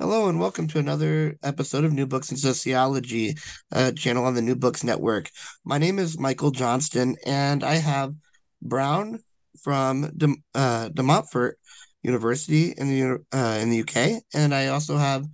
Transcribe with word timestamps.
Hello 0.00 0.30
and 0.30 0.40
welcome 0.40 0.66
to 0.68 0.78
another 0.78 1.36
episode 1.42 1.84
of 1.84 1.92
New 1.92 2.06
Books 2.06 2.30
in 2.30 2.38
Sociology, 2.38 3.36
uh, 3.70 3.92
channel 3.92 4.24
on 4.24 4.32
the 4.34 4.40
New 4.40 4.56
Books 4.56 4.82
Network. 4.82 5.28
My 5.62 5.76
name 5.76 5.98
is 5.98 6.18
Michael 6.18 6.52
Johnston, 6.52 7.16
and 7.26 7.62
I 7.62 7.74
have 7.74 8.14
Brown 8.62 9.18
from 9.62 10.10
De, 10.16 10.34
uh, 10.54 10.88
De 10.88 11.02
Montfort 11.02 11.58
University 12.02 12.72
in 12.78 12.88
the 12.88 13.18
uh, 13.30 13.58
in 13.60 13.68
the 13.68 13.82
UK, 13.82 14.22
and 14.32 14.54
I 14.54 14.68
also 14.68 14.96
have 14.96 15.26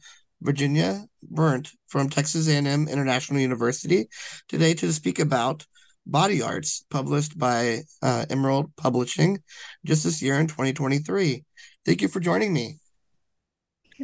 Virginia 0.42 1.06
Berndt 1.32 1.70
from 1.86 2.08
Texas 2.08 2.48
A&M 2.48 2.88
International 2.88 3.38
University 3.38 4.08
today 4.48 4.74
to 4.74 4.92
speak 4.92 5.20
about 5.20 5.64
Body 6.06 6.42
Arts, 6.42 6.84
published 6.90 7.38
by 7.38 7.82
uh, 8.02 8.26
Emerald 8.30 8.74
Publishing 8.74 9.38
just 9.84 10.02
this 10.02 10.20
year 10.20 10.40
in 10.40 10.48
2023. 10.48 11.44
Thank 11.84 12.02
you 12.02 12.08
for 12.08 12.18
joining 12.18 12.52
me. 12.52 12.80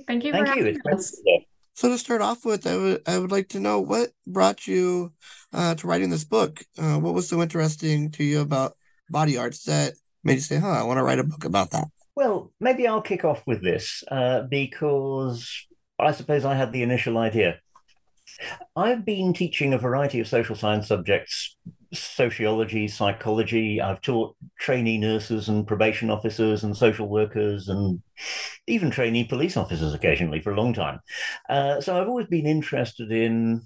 Thank 0.07 0.25
you. 0.25 0.33
Thank 0.33 0.57
you. 0.57 0.67
It's 0.67 0.81
great 0.81 0.98
to 0.98 1.23
be 1.25 1.47
So 1.75 1.89
to 1.89 1.98
start 1.98 2.23
off 2.23 2.45
with, 2.45 2.67
I 2.67 2.77
would 2.77 3.03
I 3.07 3.19
would 3.19 3.31
like 3.31 3.48
to 3.51 3.61
know 3.61 3.81
what 3.81 4.11
brought 4.27 4.67
you 4.67 5.12
uh, 5.53 5.75
to 5.77 5.87
writing 5.87 6.11
this 6.11 6.25
book. 6.25 6.65
Uh, 6.79 6.99
what 6.99 7.15
was 7.15 7.29
so 7.29 7.43
interesting 7.43 8.11
to 8.12 8.25
you 8.25 8.41
about 8.41 8.77
body 9.11 9.37
arts 9.39 9.65
that 9.65 9.95
made 10.25 10.34
you 10.34 10.41
say, 10.41 10.59
"Huh, 10.59 10.69
I 10.69 10.83
want 10.83 10.99
to 10.99 11.03
write 11.03 11.19
a 11.19 11.25
book 11.25 11.45
about 11.45 11.71
that"? 11.71 11.89
Well, 12.15 12.53
maybe 12.61 12.87
I'll 12.87 13.03
kick 13.03 13.25
off 13.25 13.43
with 13.47 13.62
this 13.62 14.05
uh, 14.11 14.43
because 14.43 15.49
I 15.99 16.12
suppose 16.12 16.45
I 16.45 16.55
had 16.55 16.73
the 16.73 16.83
initial 16.83 17.19
idea. 17.19 17.59
I've 18.77 19.05
been 19.05 19.33
teaching 19.33 19.73
a 19.73 19.79
variety 19.79 20.21
of 20.21 20.29
social 20.29 20.56
science 20.56 20.89
subjects 20.89 21.56
sociology, 21.93 22.89
psychology. 22.89 23.81
I've 23.81 24.01
taught 24.01 24.37
trainee 24.59 24.98
nurses 24.98 25.48
and 25.48 25.67
probation 25.67 26.11
officers 26.11 26.65
and 26.65 26.77
social 26.77 27.09
workers 27.09 27.69
and 27.69 28.03
even 28.67 28.91
trainee 28.91 29.25
police 29.25 29.57
officers 29.57 29.95
occasionally 29.95 30.41
for 30.41 30.53
a 30.53 30.57
long 30.57 30.73
time. 30.73 31.01
Uh, 31.49 31.81
so 31.81 32.01
I've 32.01 32.09
always 32.09 32.29
been 32.29 32.47
interested 32.47 33.12
in 33.12 33.62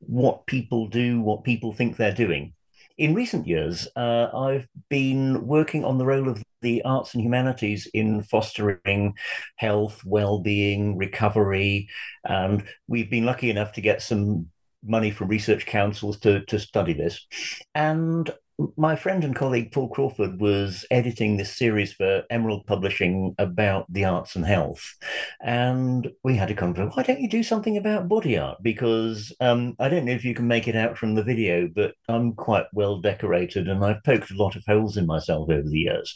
what 0.00 0.46
people 0.46 0.88
do, 0.88 1.20
what 1.20 1.44
people 1.44 1.72
think 1.72 1.96
they're 1.96 2.14
doing. 2.14 2.52
In 2.96 3.14
recent 3.14 3.46
years, 3.46 3.86
uh, 3.94 4.26
I've 4.34 4.66
been 4.88 5.46
working 5.46 5.84
on 5.84 5.98
the 5.98 6.06
role 6.06 6.28
of 6.28 6.42
the 6.62 6.82
arts 6.82 7.14
and 7.14 7.22
humanities 7.22 7.86
in 7.94 8.22
fostering 8.24 9.14
health, 9.54 10.02
well-being, 10.04 10.96
recovery, 10.96 11.88
and 12.24 12.64
we've 12.88 13.08
been 13.08 13.24
lucky 13.24 13.50
enough 13.50 13.72
to 13.74 13.80
get 13.80 14.02
some 14.02 14.50
money 14.84 15.10
from 15.10 15.28
research 15.28 15.66
councils 15.66 16.18
to, 16.20 16.44
to 16.46 16.58
study 16.58 16.92
this. 16.92 17.26
And 17.74 18.30
my 18.76 18.96
friend 18.96 19.22
and 19.22 19.36
colleague 19.36 19.70
Paul 19.70 19.88
Crawford 19.88 20.40
was 20.40 20.84
editing 20.90 21.36
this 21.36 21.54
series 21.54 21.92
for 21.92 22.24
Emerald 22.28 22.66
Publishing 22.66 23.34
about 23.38 23.86
the 23.88 24.04
arts 24.04 24.34
and 24.34 24.44
health. 24.44 24.96
And 25.40 26.10
we 26.24 26.36
had 26.36 26.50
a 26.50 26.54
conversation 26.54 26.92
why 26.94 27.04
don't 27.04 27.20
you 27.20 27.28
do 27.28 27.44
something 27.44 27.76
about 27.76 28.08
body 28.08 28.36
art? 28.36 28.58
Because 28.60 29.32
um, 29.40 29.76
I 29.78 29.88
don't 29.88 30.04
know 30.04 30.12
if 30.12 30.24
you 30.24 30.34
can 30.34 30.48
make 30.48 30.66
it 30.66 30.74
out 30.74 30.98
from 30.98 31.14
the 31.14 31.22
video, 31.22 31.68
but 31.72 31.94
I'm 32.08 32.32
quite 32.32 32.66
well 32.72 33.00
decorated 33.00 33.68
and 33.68 33.84
I've 33.84 34.02
poked 34.02 34.32
a 34.32 34.36
lot 34.36 34.56
of 34.56 34.64
holes 34.66 34.96
in 34.96 35.06
myself 35.06 35.48
over 35.48 35.68
the 35.68 35.78
years. 35.78 36.14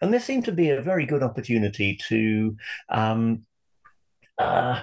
And 0.00 0.12
there 0.12 0.20
seemed 0.20 0.46
to 0.46 0.52
be 0.52 0.70
a 0.70 0.82
very 0.82 1.06
good 1.06 1.22
opportunity 1.22 1.98
to. 2.08 2.56
Um, 2.88 3.44
uh, 4.38 4.82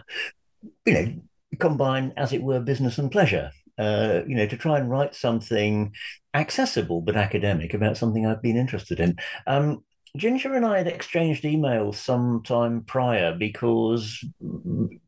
you 0.85 0.93
know, 0.93 1.13
combine, 1.59 2.13
as 2.17 2.33
it 2.33 2.41
were, 2.41 2.59
business 2.59 2.97
and 2.97 3.11
pleasure. 3.11 3.51
Uh, 3.77 4.21
you 4.27 4.35
know, 4.35 4.47
to 4.47 4.57
try 4.57 4.79
and 4.79 4.89
write 4.89 5.13
something 5.13 5.93
accessible 6.33 6.99
but 6.99 7.15
academic 7.15 7.75
about 7.75 7.95
something 7.95 8.25
I've 8.25 8.41
been 8.41 8.57
interested 8.57 8.99
in. 8.99 9.17
Um, 9.45 9.83
Ginger 10.15 10.55
and 10.55 10.65
I 10.65 10.77
had 10.77 10.87
exchanged 10.87 11.43
emails 11.43 11.95
sometime 11.95 12.81
prior 12.83 13.35
because, 13.37 14.23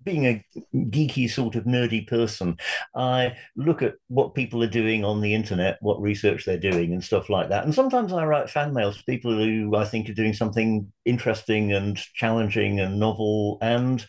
being 0.03 0.27
a 0.27 0.45
geeky 0.75 1.29
sort 1.29 1.55
of 1.55 1.63
nerdy 1.63 2.05
person, 2.05 2.57
I 2.95 3.35
look 3.55 3.81
at 3.81 3.95
what 4.07 4.35
people 4.35 4.63
are 4.63 4.67
doing 4.67 5.03
on 5.03 5.21
the 5.21 5.33
internet, 5.33 5.77
what 5.81 6.01
research 6.01 6.45
they're 6.45 6.59
doing, 6.59 6.93
and 6.93 7.03
stuff 7.03 7.29
like 7.29 7.49
that. 7.49 7.65
And 7.65 7.73
sometimes 7.73 8.13
I 8.13 8.25
write 8.25 8.49
fan 8.49 8.73
mails 8.73 8.97
to 8.97 9.03
people 9.05 9.35
who 9.35 9.75
I 9.75 9.85
think 9.85 10.09
are 10.09 10.13
doing 10.13 10.33
something 10.33 10.91
interesting 11.05 11.73
and 11.73 11.97
challenging 12.13 12.79
and 12.79 12.99
novel. 12.99 13.57
And 13.61 14.05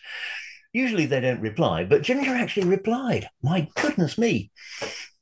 Usually 0.73 1.05
they 1.05 1.19
don't 1.19 1.41
reply, 1.41 1.83
but 1.83 2.01
Ginger 2.01 2.31
actually 2.31 2.67
replied. 2.67 3.27
My 3.43 3.67
goodness 3.75 4.17
me. 4.17 4.51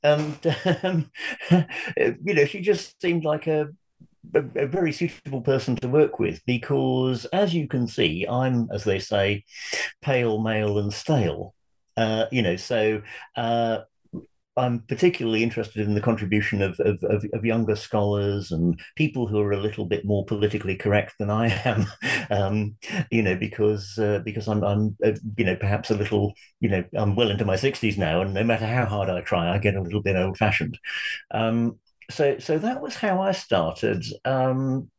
And, 0.03 0.37
um, 0.83 1.11
you 1.97 2.33
know, 2.33 2.45
she 2.45 2.61
just 2.61 3.01
seemed 3.01 3.23
like 3.23 3.47
a, 3.47 3.69
a, 4.35 4.43
a, 4.55 4.67
very 4.67 4.91
suitable 4.91 5.41
person 5.41 5.75
to 5.77 5.87
work 5.87 6.19
with 6.19 6.41
because, 6.45 7.25
as 7.25 7.53
you 7.53 7.67
can 7.67 7.87
see, 7.87 8.25
I'm, 8.29 8.69
as 8.71 8.83
they 8.83 8.99
say, 8.99 9.43
pale, 10.01 10.39
male, 10.39 10.77
and 10.77 10.93
stale. 10.93 11.53
Uh, 11.97 12.25
you 12.31 12.41
know, 12.41 12.55
so 12.55 13.01
uh, 13.35 13.79
I'm 14.59 14.79
particularly 14.81 15.43
interested 15.43 15.87
in 15.87 15.95
the 15.95 16.01
contribution 16.01 16.61
of, 16.61 16.79
of, 16.79 17.03
of, 17.03 17.25
of, 17.33 17.45
younger 17.45 17.75
scholars 17.75 18.51
and 18.51 18.79
people 18.95 19.27
who 19.27 19.39
are 19.39 19.51
a 19.51 19.59
little 19.59 19.85
bit 19.85 20.05
more 20.05 20.25
politically 20.25 20.75
correct 20.75 21.15
than 21.17 21.29
I 21.29 21.47
am, 21.65 21.87
um, 22.29 22.75
you 23.09 23.23
know, 23.23 23.35
because 23.35 23.97
uh, 23.97 24.19
because 24.23 24.47
I'm, 24.47 24.63
I'm 24.63 24.97
uh, 25.03 25.13
you 25.37 25.45
know 25.45 25.55
perhaps 25.55 25.89
a 25.89 25.95
little 25.95 26.33
you 26.59 26.69
know 26.69 26.83
I'm 26.93 27.15
well 27.15 27.31
into 27.31 27.45
my 27.45 27.55
sixties 27.55 27.97
now, 27.97 28.21
and 28.21 28.33
no 28.33 28.43
matter 28.43 28.67
how 28.67 28.85
hard 28.85 29.09
I 29.09 29.21
try, 29.21 29.53
I 29.53 29.57
get 29.57 29.75
a 29.75 29.81
little 29.81 30.01
bit 30.01 30.15
old 30.15 30.37
fashioned. 30.37 30.77
Um, 31.31 31.79
so 32.11 32.37
so 32.39 32.57
that 32.57 32.81
was 32.81 32.95
how 32.95 33.21
I 33.21 33.31
started. 33.31 34.03
Um, 34.25 34.89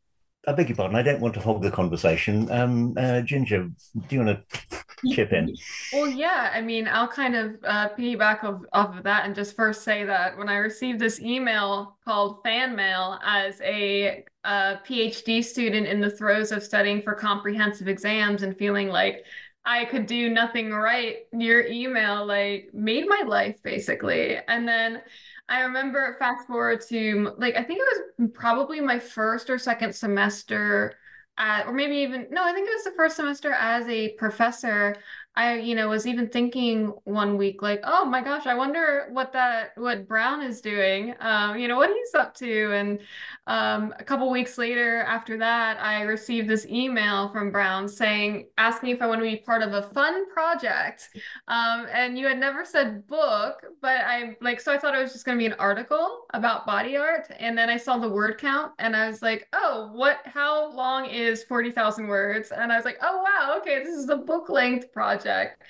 I 0.46 0.52
beg 0.52 0.68
your 0.68 0.76
pardon. 0.76 0.96
I 0.96 1.02
don't 1.02 1.20
want 1.20 1.34
to 1.34 1.40
hog 1.40 1.62
the 1.62 1.70
conversation. 1.70 2.50
Um, 2.50 2.94
uh, 2.96 3.20
Ginger, 3.20 3.68
do 4.08 4.16
you 4.16 4.24
want 4.24 4.40
to 4.48 4.78
chip 5.10 5.32
in? 5.32 5.54
Well, 5.92 6.08
yeah. 6.08 6.50
I 6.54 6.60
mean, 6.60 6.86
I'll 6.88 7.08
kind 7.08 7.34
of 7.34 7.56
uh, 7.64 7.88
piggyback 7.98 8.44
off, 8.44 8.62
off 8.72 8.96
of 8.96 9.02
that 9.04 9.26
and 9.26 9.34
just 9.34 9.56
first 9.56 9.82
say 9.82 10.04
that 10.04 10.38
when 10.38 10.48
I 10.48 10.56
received 10.56 11.00
this 11.00 11.20
email 11.20 11.96
called 12.04 12.42
fan 12.44 12.76
mail 12.76 13.18
as 13.24 13.60
a, 13.60 14.24
a 14.44 14.78
PhD 14.86 15.44
student 15.44 15.86
in 15.88 16.00
the 16.00 16.10
throes 16.10 16.52
of 16.52 16.62
studying 16.62 17.02
for 17.02 17.14
comprehensive 17.14 17.88
exams 17.88 18.42
and 18.42 18.56
feeling 18.56 18.88
like 18.88 19.24
I 19.64 19.84
could 19.84 20.06
do 20.06 20.30
nothing 20.30 20.70
right, 20.70 21.18
your 21.32 21.66
email 21.66 22.24
like 22.24 22.70
made 22.72 23.06
my 23.06 23.22
life 23.26 23.62
basically. 23.62 24.36
And 24.48 24.66
then 24.66 25.02
I 25.50 25.62
remember 25.62 26.14
fast 26.18 26.46
forward 26.46 26.80
to 26.88 27.32
like 27.36 27.56
I 27.56 27.64
think 27.64 27.80
it 27.80 27.88
was 28.20 28.30
probably 28.32 28.80
my 28.80 29.00
first 29.00 29.50
or 29.50 29.58
second 29.58 29.94
semester 29.94 30.94
at, 31.36 31.66
or 31.66 31.72
maybe 31.72 31.96
even 31.96 32.28
no, 32.30 32.44
I 32.44 32.52
think 32.52 32.68
it 32.68 32.74
was 32.74 32.84
the 32.84 32.92
first 32.92 33.16
semester 33.16 33.52
as 33.52 33.86
a 33.88 34.12
professor 34.12 34.94
I, 35.36 35.58
you 35.58 35.76
know, 35.76 35.88
was 35.88 36.08
even 36.08 36.28
thinking 36.28 36.92
one 37.04 37.36
week, 37.36 37.62
like, 37.62 37.80
oh 37.84 38.04
my 38.04 38.20
gosh, 38.20 38.46
I 38.46 38.54
wonder 38.54 39.06
what 39.12 39.32
that, 39.32 39.70
what 39.76 40.08
Brown 40.08 40.42
is 40.42 40.60
doing, 40.60 41.14
um, 41.20 41.56
you 41.56 41.68
know, 41.68 41.76
what 41.76 41.90
he's 41.90 42.14
up 42.16 42.34
to. 42.36 42.72
And 42.74 42.98
um, 43.46 43.94
a 43.98 44.04
couple 44.04 44.28
weeks 44.28 44.58
later, 44.58 45.02
after 45.02 45.38
that, 45.38 45.80
I 45.80 46.02
received 46.02 46.48
this 46.48 46.66
email 46.66 47.28
from 47.28 47.52
Brown 47.52 47.88
saying, 47.88 48.48
asking 48.58 48.90
if 48.90 49.00
I 49.00 49.06
want 49.06 49.20
to 49.20 49.24
be 49.24 49.36
part 49.36 49.62
of 49.62 49.72
a 49.72 49.82
fun 49.82 50.28
project. 50.30 51.10
Um, 51.46 51.86
and 51.92 52.18
you 52.18 52.26
had 52.26 52.38
never 52.38 52.64
said 52.64 53.06
book, 53.06 53.64
but 53.80 54.00
I 54.04 54.36
like, 54.40 54.60
so 54.60 54.72
I 54.72 54.78
thought 54.78 54.96
it 54.96 55.00
was 55.00 55.12
just 55.12 55.24
going 55.24 55.38
to 55.38 55.42
be 55.42 55.46
an 55.46 55.58
article 55.60 56.22
about 56.34 56.66
body 56.66 56.96
art. 56.96 57.28
And 57.38 57.56
then 57.56 57.70
I 57.70 57.76
saw 57.76 57.98
the 57.98 58.08
word 58.08 58.38
count 58.38 58.72
and 58.80 58.96
I 58.96 59.06
was 59.06 59.22
like, 59.22 59.46
oh, 59.52 59.90
what, 59.94 60.18
how 60.24 60.72
long 60.72 61.06
is 61.06 61.44
40,000 61.44 62.08
words? 62.08 62.50
And 62.50 62.72
I 62.72 62.76
was 62.76 62.84
like, 62.84 62.98
oh, 63.00 63.22
wow, 63.22 63.58
okay, 63.58 63.78
this 63.84 63.94
is 63.94 64.08
a 64.08 64.16
book 64.16 64.48
length 64.48 64.92
project 64.92 65.19
project. 65.20 65.62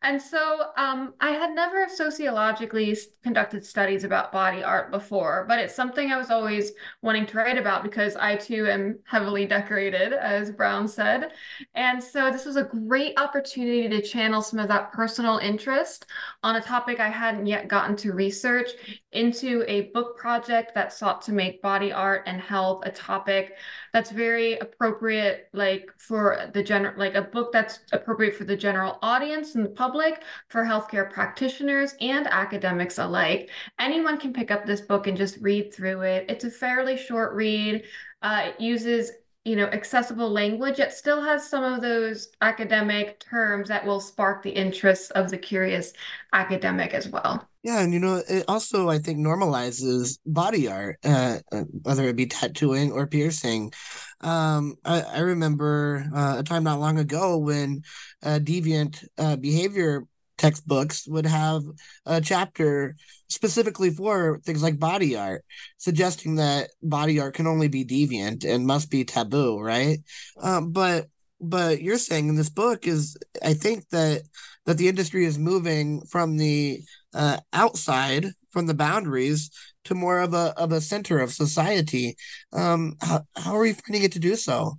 And 0.00 0.22
so 0.22 0.66
um, 0.76 1.14
I 1.20 1.30
had 1.30 1.56
never 1.56 1.88
sociologically 1.88 2.96
conducted 3.24 3.66
studies 3.66 4.04
about 4.04 4.30
body 4.30 4.62
art 4.62 4.92
before, 4.92 5.44
but 5.48 5.58
it's 5.58 5.74
something 5.74 6.12
I 6.12 6.16
was 6.16 6.30
always 6.30 6.70
wanting 7.02 7.26
to 7.26 7.36
write 7.36 7.58
about 7.58 7.82
because 7.82 8.14
I 8.14 8.36
too 8.36 8.68
am 8.68 9.00
heavily 9.04 9.44
decorated, 9.44 10.12
as 10.12 10.52
Brown 10.52 10.86
said. 10.86 11.32
And 11.74 12.02
so 12.02 12.30
this 12.30 12.44
was 12.44 12.54
a 12.54 12.64
great 12.86 13.18
opportunity 13.18 13.88
to 13.88 14.00
channel 14.00 14.40
some 14.40 14.60
of 14.60 14.68
that 14.68 14.92
personal 14.92 15.38
interest 15.38 16.06
on 16.44 16.54
a 16.54 16.60
topic 16.60 17.00
I 17.00 17.08
hadn't 17.08 17.46
yet 17.46 17.66
gotten 17.66 17.96
to 17.96 18.12
research 18.12 18.70
into 19.12 19.64
a 19.66 19.90
book 19.92 20.18
project 20.18 20.74
that 20.74 20.92
sought 20.92 21.22
to 21.22 21.32
make 21.32 21.62
body 21.62 21.90
art 21.90 22.22
and 22.26 22.40
health 22.40 22.82
a 22.84 22.90
topic 22.90 23.54
that's 23.92 24.10
very 24.10 24.58
appropriate 24.58 25.48
like 25.54 25.90
for 25.96 26.50
the 26.52 26.62
general 26.62 26.92
like 26.98 27.14
a 27.14 27.22
book 27.22 27.50
that's 27.50 27.80
appropriate 27.92 28.34
for 28.34 28.44
the 28.44 28.56
general 28.56 28.98
audience 29.00 29.54
and 29.54 29.64
the 29.64 29.70
public 29.70 30.22
for 30.48 30.62
healthcare 30.62 31.10
practitioners 31.10 31.94
and 32.02 32.26
academics 32.26 32.98
alike. 32.98 33.50
Anyone 33.78 34.18
can 34.18 34.32
pick 34.32 34.50
up 34.50 34.66
this 34.66 34.82
book 34.82 35.06
and 35.06 35.16
just 35.16 35.38
read 35.40 35.72
through 35.72 36.02
it. 36.02 36.26
It's 36.28 36.44
a 36.44 36.50
fairly 36.50 36.98
short 36.98 37.34
read. 37.34 37.84
Uh, 38.20 38.48
it 38.48 38.60
uses 38.60 39.12
you 39.48 39.56
know 39.56 39.66
accessible 39.66 40.30
language 40.30 40.78
it 40.78 40.92
still 40.92 41.22
has 41.22 41.48
some 41.48 41.64
of 41.64 41.80
those 41.80 42.28
academic 42.42 43.18
terms 43.18 43.68
that 43.68 43.84
will 43.84 44.00
spark 44.00 44.42
the 44.42 44.50
interests 44.50 45.10
of 45.12 45.30
the 45.30 45.38
curious 45.38 45.92
academic 46.32 46.92
as 46.92 47.08
well 47.08 47.48
yeah, 47.64 47.80
and 47.80 47.92
you 47.92 47.98
know, 47.98 48.22
it 48.28 48.44
also 48.46 48.88
I 48.88 48.98
think 48.98 49.18
normalizes 49.18 50.18
body 50.24 50.68
art, 50.68 50.96
uh, 51.04 51.38
uh, 51.50 51.64
whether 51.82 52.04
it 52.04 52.14
be 52.14 52.26
tattooing 52.26 52.92
or 52.92 53.08
piercing. 53.08 53.72
Um, 54.20 54.76
I, 54.84 55.02
I 55.02 55.18
remember 55.18 56.06
uh, 56.14 56.36
a 56.38 56.42
time 56.44 56.62
not 56.62 56.78
long 56.78 56.98
ago 56.98 57.36
when 57.36 57.82
uh, 58.22 58.38
deviant 58.40 59.04
behavior 59.40 60.04
textbooks 60.38 61.06
would 61.06 61.26
have 61.26 61.62
a 62.06 62.20
chapter 62.20 62.96
specifically 63.28 63.90
for 63.90 64.40
things 64.44 64.62
like 64.62 64.78
body 64.78 65.16
art, 65.16 65.44
suggesting 65.76 66.36
that 66.36 66.70
body 66.82 67.20
art 67.20 67.34
can 67.34 67.46
only 67.46 67.68
be 67.68 67.84
deviant 67.84 68.44
and 68.44 68.66
must 68.66 68.90
be 68.90 69.04
taboo, 69.04 69.60
right? 69.60 69.98
Um, 70.40 70.72
but 70.72 71.08
but 71.40 71.82
you're 71.82 71.98
saying 71.98 72.28
in 72.28 72.36
this 72.36 72.50
book 72.50 72.86
is 72.86 73.16
I 73.44 73.54
think 73.54 73.88
that 73.90 74.22
that 74.66 74.78
the 74.78 74.88
industry 74.88 75.24
is 75.24 75.38
moving 75.38 76.02
from 76.02 76.36
the 76.36 76.80
uh, 77.14 77.38
outside 77.52 78.26
from 78.50 78.66
the 78.66 78.74
boundaries 78.74 79.50
to 79.84 79.94
more 79.94 80.20
of 80.20 80.34
a 80.34 80.54
of 80.56 80.72
a 80.72 80.80
center 80.80 81.18
of 81.18 81.32
society. 81.32 82.16
Um, 82.52 82.96
how, 83.00 83.22
how 83.36 83.56
are 83.56 83.66
you 83.66 83.74
finding 83.74 84.04
it 84.04 84.12
to 84.12 84.18
do 84.18 84.36
so? 84.36 84.78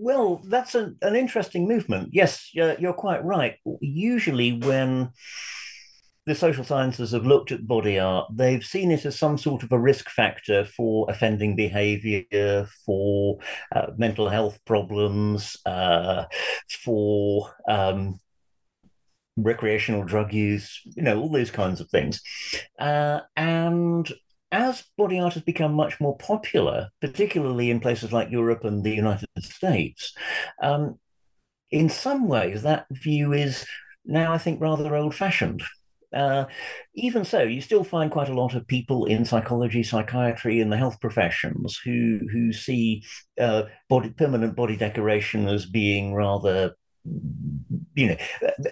Well, 0.00 0.40
that's 0.44 0.76
an, 0.76 0.96
an 1.02 1.16
interesting 1.16 1.66
movement. 1.66 2.10
Yes, 2.12 2.50
you're 2.54 2.92
quite 2.92 3.24
right. 3.24 3.56
Usually, 3.80 4.52
when 4.52 5.10
the 6.24 6.36
social 6.36 6.62
sciences 6.62 7.10
have 7.10 7.26
looked 7.26 7.50
at 7.50 7.66
body 7.66 7.98
art, 7.98 8.28
they've 8.32 8.64
seen 8.64 8.92
it 8.92 9.04
as 9.04 9.18
some 9.18 9.36
sort 9.36 9.64
of 9.64 9.72
a 9.72 9.78
risk 9.78 10.08
factor 10.08 10.64
for 10.64 11.10
offending 11.10 11.56
behavior, 11.56 12.68
for 12.86 13.40
uh, 13.74 13.88
mental 13.96 14.28
health 14.28 14.60
problems, 14.64 15.56
uh, 15.66 16.26
for 16.84 17.52
um, 17.68 18.20
recreational 19.36 20.04
drug 20.04 20.32
use, 20.32 20.80
you 20.84 21.02
know, 21.02 21.20
all 21.20 21.28
those 21.28 21.50
kinds 21.50 21.80
of 21.80 21.90
things. 21.90 22.20
Uh, 22.78 23.18
and 23.36 24.12
as 24.50 24.84
body 24.96 25.20
art 25.20 25.34
has 25.34 25.42
become 25.42 25.74
much 25.74 26.00
more 26.00 26.16
popular, 26.16 26.88
particularly 27.00 27.70
in 27.70 27.80
places 27.80 28.12
like 28.12 28.30
Europe 28.30 28.64
and 28.64 28.82
the 28.82 28.94
United 28.94 29.28
States, 29.40 30.14
um, 30.62 30.98
in 31.70 31.88
some 31.88 32.28
ways 32.28 32.62
that 32.62 32.86
view 32.90 33.32
is 33.32 33.66
now, 34.04 34.32
I 34.32 34.38
think, 34.38 34.60
rather 34.60 34.96
old 34.96 35.14
fashioned. 35.14 35.62
Uh, 36.14 36.46
even 36.94 37.24
so, 37.24 37.42
you 37.42 37.60
still 37.60 37.84
find 37.84 38.10
quite 38.10 38.30
a 38.30 38.34
lot 38.34 38.54
of 38.54 38.66
people 38.66 39.04
in 39.04 39.26
psychology, 39.26 39.82
psychiatry, 39.82 40.60
and 40.60 40.72
the 40.72 40.76
health 40.78 40.98
professions 41.00 41.78
who 41.84 42.20
who 42.32 42.50
see 42.50 43.04
uh, 43.38 43.64
body 43.90 44.08
permanent 44.10 44.56
body 44.56 44.76
decoration 44.76 45.46
as 45.46 45.66
being 45.66 46.14
rather 46.14 46.72
you 47.94 48.08
know, 48.08 48.16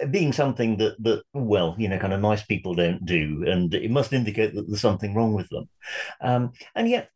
being 0.09 0.31
something 0.33 0.77
that 0.77 1.01
that 1.03 1.23
well, 1.33 1.75
you 1.77 1.89
know, 1.89 1.99
kind 1.99 2.13
of 2.13 2.21
nice 2.21 2.43
people 2.43 2.75
don't 2.75 3.05
do, 3.05 3.43
and 3.47 3.73
it 3.73 3.91
must 3.91 4.13
indicate 4.13 4.55
that 4.55 4.67
there's 4.67 4.81
something 4.81 5.13
wrong 5.13 5.33
with 5.33 5.49
them. 5.49 5.69
Um, 6.21 6.53
and 6.75 6.87
yet, 6.87 7.09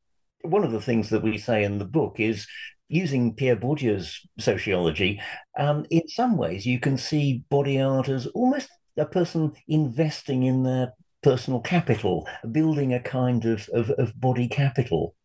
one 0.43 0.63
of 0.63 0.71
the 0.71 0.81
things 0.81 1.09
that 1.09 1.23
we 1.23 1.37
say 1.37 1.63
in 1.63 1.77
the 1.77 1.85
book 1.85 2.19
is 2.19 2.47
using 2.89 3.33
Pierre 3.33 3.55
Bourdieu's 3.55 4.19
sociology. 4.37 5.21
Um, 5.57 5.85
in 5.89 6.07
some 6.09 6.37
ways, 6.37 6.65
you 6.65 6.79
can 6.79 6.97
see 6.97 7.43
body 7.49 7.79
art 7.79 8.09
as 8.09 8.27
almost 8.27 8.69
a 8.97 9.05
person 9.05 9.53
investing 9.67 10.43
in 10.43 10.63
their 10.63 10.93
personal 11.23 11.61
capital, 11.61 12.27
building 12.51 12.93
a 12.93 12.99
kind 12.99 13.45
of, 13.45 13.69
of, 13.73 13.89
of 13.91 14.19
body 14.19 14.47
capital, 14.47 15.15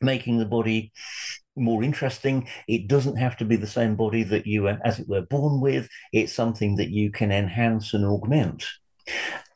making 0.00 0.38
the 0.38 0.46
body 0.46 0.92
more 1.56 1.82
interesting. 1.82 2.48
It 2.68 2.88
doesn't 2.88 3.16
have 3.16 3.36
to 3.38 3.44
be 3.44 3.56
the 3.56 3.66
same 3.66 3.96
body 3.96 4.22
that 4.24 4.46
you 4.46 4.64
were, 4.64 4.78
as 4.84 4.98
it 4.98 5.08
were, 5.08 5.22
born 5.22 5.60
with. 5.60 5.88
It's 6.12 6.32
something 6.32 6.76
that 6.76 6.90
you 6.90 7.10
can 7.10 7.32
enhance 7.32 7.94
and 7.94 8.04
augment. 8.04 8.64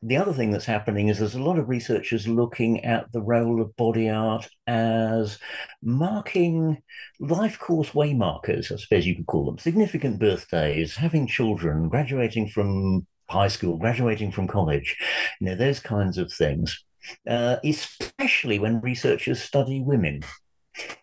The 0.02 0.16
other 0.16 0.32
thing 0.32 0.50
that's 0.50 0.64
happening 0.64 1.08
is 1.08 1.18
there's 1.18 1.34
a 1.34 1.42
lot 1.42 1.58
of 1.58 1.68
researchers 1.68 2.26
looking 2.26 2.84
at 2.84 3.12
the 3.12 3.20
role 3.20 3.60
of 3.60 3.76
body 3.76 4.08
art 4.08 4.48
as 4.66 5.38
marking 5.82 6.80
life 7.18 7.58
course 7.58 7.90
waymarkers, 7.90 8.72
I 8.72 8.76
suppose 8.76 9.06
you 9.06 9.16
could 9.16 9.26
call 9.26 9.44
them, 9.44 9.58
significant 9.58 10.18
birthdays, 10.18 10.96
having 10.96 11.26
children, 11.26 11.88
graduating 11.90 12.48
from 12.48 13.06
high 13.28 13.48
school, 13.48 13.76
graduating 13.76 14.32
from 14.32 14.48
college, 14.48 14.96
you 15.40 15.48
know, 15.48 15.54
those 15.54 15.80
kinds 15.80 16.16
of 16.16 16.32
things. 16.32 16.82
Uh, 17.26 17.56
especially 17.64 18.58
when 18.58 18.80
researchers 18.82 19.42
study 19.42 19.80
women. 19.80 20.22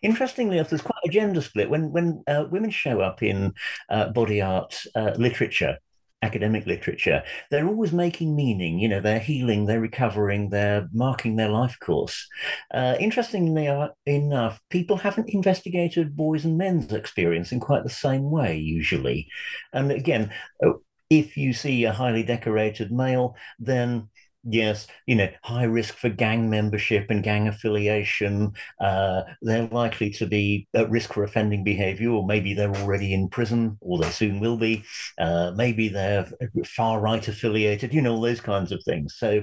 Interestingly 0.02 0.56
enough, 0.56 0.70
there's 0.70 0.82
quite 0.82 1.02
a 1.04 1.10
gender 1.10 1.40
split 1.40 1.70
when 1.70 1.92
when 1.92 2.22
uh, 2.26 2.44
women 2.50 2.70
show 2.70 3.00
up 3.00 3.22
in 3.22 3.52
uh, 3.90 4.10
body 4.10 4.40
art 4.40 4.80
uh, 4.94 5.12
literature, 5.16 5.78
academic 6.22 6.66
literature. 6.66 7.22
They're 7.50 7.66
always 7.66 7.92
making 7.92 8.34
meaning. 8.34 8.78
You 8.78 8.88
know, 8.88 9.00
they're 9.00 9.18
healing, 9.18 9.66
they're 9.66 9.80
recovering, 9.80 10.50
they're 10.50 10.88
marking 10.92 11.36
their 11.36 11.48
life 11.48 11.78
course. 11.80 12.26
Uh, 12.72 12.96
interestingly 12.98 13.68
enough, 14.06 14.60
people 14.70 14.96
haven't 14.96 15.30
investigated 15.30 16.16
boys 16.16 16.44
and 16.44 16.58
men's 16.58 16.92
experience 16.92 17.52
in 17.52 17.60
quite 17.60 17.84
the 17.84 17.90
same 17.90 18.30
way 18.30 18.56
usually. 18.58 19.28
And 19.72 19.92
again, 19.92 20.32
uh, 20.64 20.72
if 21.10 21.36
you 21.36 21.52
see 21.52 21.84
a 21.84 21.92
highly 21.92 22.22
decorated 22.22 22.92
male, 22.92 23.34
then 23.58 24.08
Yes, 24.44 24.86
you 25.06 25.16
know, 25.16 25.28
high 25.42 25.64
risk 25.64 25.96
for 25.96 26.08
gang 26.08 26.48
membership 26.48 27.06
and 27.10 27.22
gang 27.22 27.48
affiliation. 27.48 28.52
Uh, 28.80 29.22
they're 29.42 29.66
likely 29.66 30.10
to 30.10 30.26
be 30.26 30.68
at 30.74 30.88
risk 30.88 31.12
for 31.12 31.24
offending 31.24 31.64
behavior, 31.64 32.10
or 32.10 32.24
maybe 32.24 32.54
they're 32.54 32.74
already 32.74 33.12
in 33.12 33.28
prison, 33.28 33.76
or 33.80 33.98
they 33.98 34.08
soon 34.10 34.40
will 34.40 34.56
be. 34.56 34.84
Uh, 35.18 35.52
maybe 35.54 35.88
they're 35.88 36.28
far 36.64 37.00
right 37.00 37.26
affiliated, 37.26 37.92
you 37.92 38.00
know, 38.00 38.14
all 38.14 38.20
those 38.20 38.40
kinds 38.40 38.72
of 38.72 38.82
things. 38.84 39.16
So, 39.18 39.42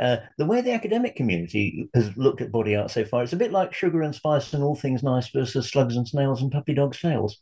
uh, 0.00 0.18
the 0.36 0.46
way 0.46 0.60
the 0.60 0.72
academic 0.72 1.16
community 1.16 1.88
has 1.94 2.16
looked 2.16 2.40
at 2.40 2.52
body 2.52 2.76
art 2.76 2.90
so 2.90 3.04
far, 3.04 3.22
it's 3.22 3.32
a 3.32 3.36
bit 3.36 3.52
like 3.52 3.72
sugar 3.72 4.02
and 4.02 4.14
spice 4.14 4.52
and 4.52 4.62
all 4.62 4.76
things 4.76 5.02
nice 5.02 5.28
versus 5.30 5.70
slugs 5.70 5.96
and 5.96 6.06
snails 6.06 6.42
and 6.42 6.52
puppy 6.52 6.74
dog's 6.74 7.00
tails. 7.00 7.38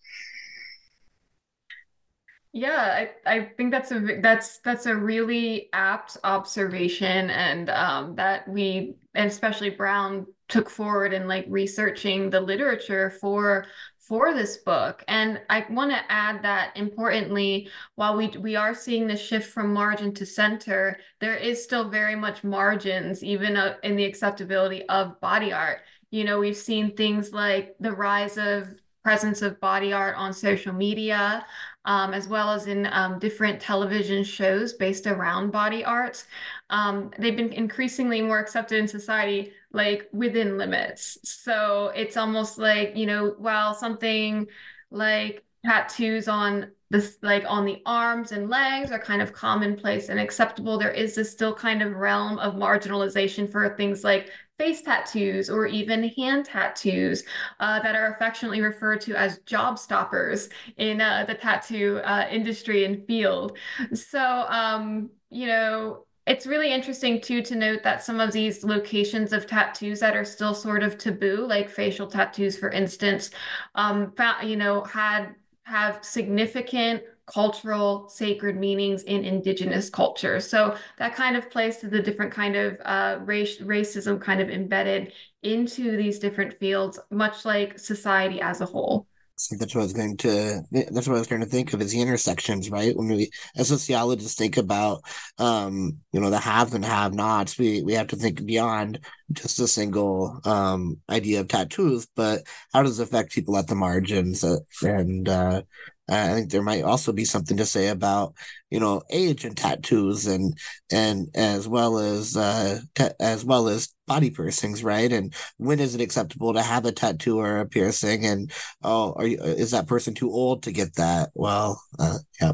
Yeah, 2.57 3.07
I, 3.27 3.35
I 3.35 3.45
think 3.59 3.71
that's 3.71 3.93
a 3.93 4.19
that's 4.23 4.61
that's 4.61 4.87
a 4.87 4.97
really 4.97 5.69
apt 5.75 6.17
observation 6.25 7.29
and 7.29 7.69
um, 7.69 8.15
that 8.17 8.49
we 8.49 8.95
and 9.15 9.31
especially 9.31 9.69
Brown 9.69 10.27
took 10.49 10.71
forward 10.71 11.13
in 11.13 11.29
like 11.29 11.45
researching 11.51 12.31
the 12.31 12.41
literature 12.41 13.11
for 13.11 13.67
for 14.01 14.33
this 14.33 14.57
book. 14.57 15.05
And 15.07 15.39
I 15.51 15.67
want 15.69 15.91
to 15.91 16.01
add 16.11 16.43
that 16.45 16.75
importantly, 16.79 17.69
while 17.97 18.17
we 18.17 18.29
we 18.29 18.57
are 18.57 18.75
seeing 18.75 19.07
the 19.07 19.19
shift 19.19 19.51
from 19.53 19.75
margin 19.75 20.15
to 20.15 20.25
center, 20.25 20.99
there 21.21 21.37
is 21.37 21.63
still 21.63 21.91
very 21.91 22.17
much 22.17 22.43
margins 22.43 23.23
even 23.23 23.59
in 23.83 23.97
the 23.97 24.05
acceptability 24.07 24.83
of 24.89 25.21
body 25.21 25.53
art. 25.53 25.81
You 26.11 26.25
know, 26.25 26.39
we've 26.39 26.57
seen 26.57 26.97
things 26.97 27.35
like 27.35 27.77
the 27.81 27.93
rise 27.93 28.39
of 28.39 28.81
presence 29.05 29.43
of 29.43 29.61
body 29.61 29.93
art 29.93 30.17
on 30.17 30.33
social 30.33 30.73
media 30.73 31.45
um, 31.87 32.12
as 32.12 32.28
well 32.28 32.50
as 32.50 32.66
in 32.66 32.87
um, 32.93 33.19
different 33.19 33.61
television 33.61 34.25
shows 34.25 34.73
based 34.75 35.07
around 35.07 35.52
body 35.52 35.85
art. 35.85 36.25
Um, 36.69 37.11
they've 37.19 37.37
been 37.37 37.52
increasingly 37.52 38.21
more 38.21 38.38
accepted 38.38 38.78
in 38.78 38.88
society, 38.88 39.52
like 39.73 40.09
within 40.12 40.59
limits. 40.59 41.19
So 41.23 41.93
it's 41.95 42.16
almost 42.16 42.59
like, 42.59 42.97
you 42.97 43.07
know, 43.07 43.35
while 43.38 43.75
something 43.75 44.49
like 44.90 45.45
tattoos 45.64 46.28
on 46.28 46.71
this 46.90 47.19
like 47.23 47.45
on 47.49 47.64
the 47.64 47.83
arms 47.85 48.31
and 48.31 48.49
legs 48.49 48.93
are 48.93 48.99
kind 49.00 49.21
of 49.21 49.33
commonplace 49.33 50.09
and 50.09 50.21
acceptable 50.21 50.78
there 50.78 50.93
is 50.93 51.16
this 51.16 51.33
still 51.33 51.52
kind 51.52 51.83
of 51.83 51.93
realm 51.97 52.38
of 52.38 52.55
marginalization 52.55 53.50
for 53.50 53.75
things 53.76 54.05
like 54.05 54.31
face 54.59 54.83
tattoos 54.83 55.51
or 55.51 55.67
even 55.67 56.09
hand 56.11 56.47
tattoos 56.47 57.25
uh, 57.61 57.81
that 57.81 57.95
are 57.95 58.13
affectionately 58.13 58.61
referred 58.61 59.01
to 59.03 59.15
as 59.15 59.39
job 59.41 59.79
stoppers 59.79 60.49
in 60.77 61.01
uh, 61.01 61.25
the 61.27 61.35
tattoo 61.35 62.01
uh, 62.05 62.27
industry 62.31 62.85
and 62.85 63.07
field. 63.07 63.57
So 63.93 64.47
um, 64.49 65.11
you 65.31 65.47
know 65.47 66.07
it's 66.27 66.47
really 66.47 66.73
interesting 66.73 67.21
too 67.21 67.41
to 67.43 67.55
note 67.55 67.85
that 67.85 68.03
some 68.03 68.19
of 68.19 68.33
these 68.33 68.65
locations 68.65 69.33
of 69.33 69.47
tattoos 69.47 70.01
that 70.01 70.17
are 70.17 70.25
still 70.25 70.55
sort 70.55 70.83
of 70.83 70.99
taboo, 70.99 71.47
like 71.47 71.71
facial 71.71 72.09
tattoos, 72.09 72.59
for 72.59 72.69
instance, 72.71 73.31
um, 73.77 74.13
you 74.43 74.57
know, 74.57 74.83
had 74.83 75.35
have 75.63 76.05
significant 76.05 77.03
cultural 77.26 78.09
sacred 78.09 78.56
meanings 78.56 79.02
in 79.02 79.25
indigenous 79.25 79.90
culture. 79.90 80.40
So 80.40 80.76
that 80.99 81.14
kind 81.14 81.37
of 81.37 81.50
plays 81.50 81.78
to 81.78 81.88
the 81.88 82.00
different 82.00 82.33
kind 82.33 82.56
of 82.56 82.78
uh, 82.85 83.18
race 83.25 83.61
racism 83.61 84.21
kind 84.21 84.40
of 84.40 84.49
embedded 84.49 85.12
into 85.42 85.97
these 85.97 86.18
different 86.18 86.54
fields, 86.54 86.99
much 87.11 87.45
like 87.45 87.78
society 87.78 88.40
as 88.40 88.61
a 88.61 88.66
whole. 88.66 89.06
So 89.38 89.54
that's 89.59 89.75
what 89.75 89.83
I 89.83 89.85
was 89.85 89.92
going 89.92 90.16
to. 90.18 90.62
That's 90.73 91.06
what 91.06 91.16
I 91.16 91.18
was 91.18 91.26
going 91.26 91.42
to 91.42 91.47
think 91.47 91.75
of 91.75 91.83
is 91.83 91.92
the 91.92 92.00
intersections, 92.00 92.71
right? 92.71 92.97
When 92.97 93.09
we, 93.09 93.30
as 93.54 93.68
sociologists, 93.68 94.35
think 94.35 94.56
about, 94.56 95.02
um, 95.37 95.99
you 96.12 96.21
know, 96.21 96.30
the 96.30 96.38
haves 96.38 96.73
and 96.73 96.83
have-nots, 96.83 97.59
we 97.59 97.83
we 97.83 97.92
have 97.92 98.06
to 98.09 98.16
think 98.16 98.47
beyond 98.47 99.00
just 99.33 99.61
a 99.61 99.68
single 99.68 100.40
um 100.45 100.99
idea 101.11 101.40
of 101.40 101.49
tattoos, 101.49 102.06
but 102.16 102.45
how 102.73 102.83
does 102.83 102.99
it 102.99 103.02
affect 103.02 103.33
people 103.35 103.59
at 103.59 103.66
the 103.66 103.75
margins? 103.75 104.42
Uh, 104.42 104.56
and 104.80 105.28
uh, 105.28 105.61
I 106.09 106.35
think 106.35 106.51
there 106.51 106.63
might 106.63 106.85
also 106.85 107.13
be 107.13 107.25
something 107.25 107.57
to 107.57 107.67
say 107.67 107.89
about, 107.89 108.35
you 108.71 108.79
know, 108.81 109.03
age 109.11 109.45
and 109.45 109.57
tattoos 109.57 110.27
and 110.27 110.57
and 110.91 111.29
as 111.35 111.67
well 111.69 111.99
as 111.99 112.37
uh 112.37 112.81
as 113.21 113.45
well 113.45 113.69
as 113.69 113.89
body 114.07 114.31
piercings, 114.31 114.85
right? 114.85 115.11
And 115.13 115.35
when 115.57 115.81
is 115.81 115.95
it 115.95 116.01
acceptable 116.01 116.55
to 116.55 116.63
have 116.63 116.85
a 116.87 116.93
tattoo 116.93 117.39
or 117.39 117.59
a 117.59 117.67
piercing? 117.67 118.25
And 118.25 118.53
oh, 118.83 119.15
are 119.17 119.27
you, 119.27 119.39
is 119.39 119.73
that 119.73 119.89
person 119.89 120.15
too 120.15 120.31
old 120.31 120.63
to 120.65 120.73
get 120.73 120.95
that? 120.95 121.31
Well, 121.35 121.83
uh, 121.99 122.19
yeah. 122.41 122.53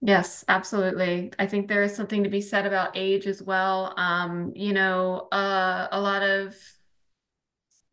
Yes, 0.00 0.44
absolutely. 0.46 1.32
I 1.40 1.46
think 1.46 1.66
there 1.66 1.82
is 1.82 1.94
something 1.96 2.22
to 2.22 2.30
be 2.30 2.40
said 2.40 2.66
about 2.66 2.96
age 2.96 3.26
as 3.26 3.42
well. 3.42 3.94
Um, 3.98 4.52
you 4.54 4.72
know, 4.72 5.28
uh, 5.32 5.88
a 5.90 6.00
lot 6.00 6.22
of 6.22 6.56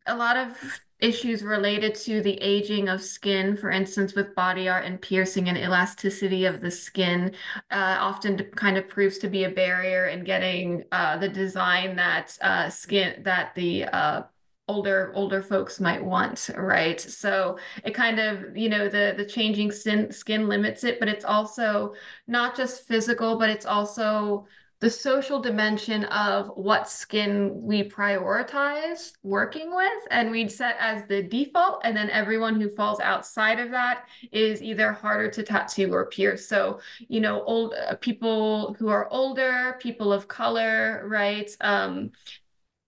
a 0.06 0.16
lot 0.16 0.36
of 0.36 0.56
issues 1.00 1.42
related 1.42 1.94
to 1.94 2.22
the 2.22 2.34
aging 2.42 2.88
of 2.88 3.02
skin, 3.02 3.56
for 3.56 3.70
instance, 3.70 4.14
with 4.14 4.34
body 4.34 4.68
art 4.68 4.84
and 4.84 5.00
piercing 5.00 5.48
and 5.48 5.58
elasticity 5.58 6.46
of 6.46 6.60
the 6.60 6.70
skin, 6.70 7.34
uh, 7.70 7.96
often 8.00 8.38
kind 8.54 8.76
of 8.78 8.88
proves 8.88 9.18
to 9.18 9.28
be 9.28 9.44
a 9.44 9.50
barrier 9.50 10.06
in 10.06 10.24
getting 10.24 10.84
uh, 10.92 11.16
the 11.18 11.28
design 11.28 11.96
that 11.96 12.36
uh, 12.40 12.68
skin 12.70 13.22
that 13.24 13.54
the 13.54 13.84
uh, 13.84 14.22
older 14.68 15.12
older 15.14 15.42
folks 15.42 15.78
might 15.80 16.04
want 16.04 16.50
right? 16.56 17.00
So 17.00 17.58
it 17.84 17.94
kind 17.94 18.18
of 18.18 18.56
you 18.56 18.68
know 18.68 18.88
the 18.88 19.14
the 19.16 19.24
changing 19.24 19.70
skin 19.72 20.10
skin 20.10 20.48
limits 20.48 20.82
it 20.84 20.98
but 20.98 21.08
it's 21.08 21.24
also 21.24 21.94
not 22.26 22.56
just 22.56 22.86
physical 22.86 23.38
but 23.38 23.48
it's 23.50 23.66
also 23.66 24.46
the 24.80 24.90
social 24.90 25.40
dimension 25.40 26.04
of 26.04 26.48
what 26.48 26.88
skin 26.88 27.50
we 27.62 27.88
prioritize 27.88 29.12
working 29.22 29.74
with 29.74 30.02
and 30.10 30.30
we'd 30.30 30.52
set 30.52 30.76
as 30.78 31.06
the 31.06 31.22
default 31.22 31.80
and 31.84 31.96
then 31.96 32.10
everyone 32.10 32.60
who 32.60 32.68
falls 32.68 33.00
outside 33.00 33.58
of 33.58 33.70
that 33.70 34.04
is 34.32 34.62
either 34.62 34.92
harder 34.92 35.30
to 35.30 35.42
tattoo 35.42 35.92
or 35.92 36.06
pierce. 36.06 36.46
So 36.46 36.80
you 37.08 37.20
know 37.20 37.42
old 37.44 37.74
uh, 37.74 37.96
people 37.96 38.74
who 38.78 38.88
are 38.88 39.08
older 39.10 39.76
people 39.80 40.12
of 40.12 40.28
color 40.28 41.02
right 41.06 41.50
um, 41.62 42.10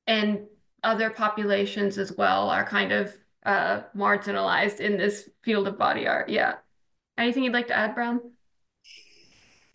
and 0.06 0.40
other 0.84 1.10
populations 1.10 1.98
as 1.98 2.12
well 2.12 2.50
are 2.50 2.64
kind 2.64 2.92
of 2.92 3.14
uh, 3.44 3.82
marginalized 3.96 4.80
in 4.80 4.98
this 4.98 5.28
field 5.42 5.66
of 5.66 5.78
body 5.78 6.06
art. 6.06 6.28
Yeah. 6.28 6.56
Anything 7.16 7.44
you'd 7.44 7.52
like 7.52 7.68
to 7.68 7.76
add 7.76 7.94
brown? 7.94 8.20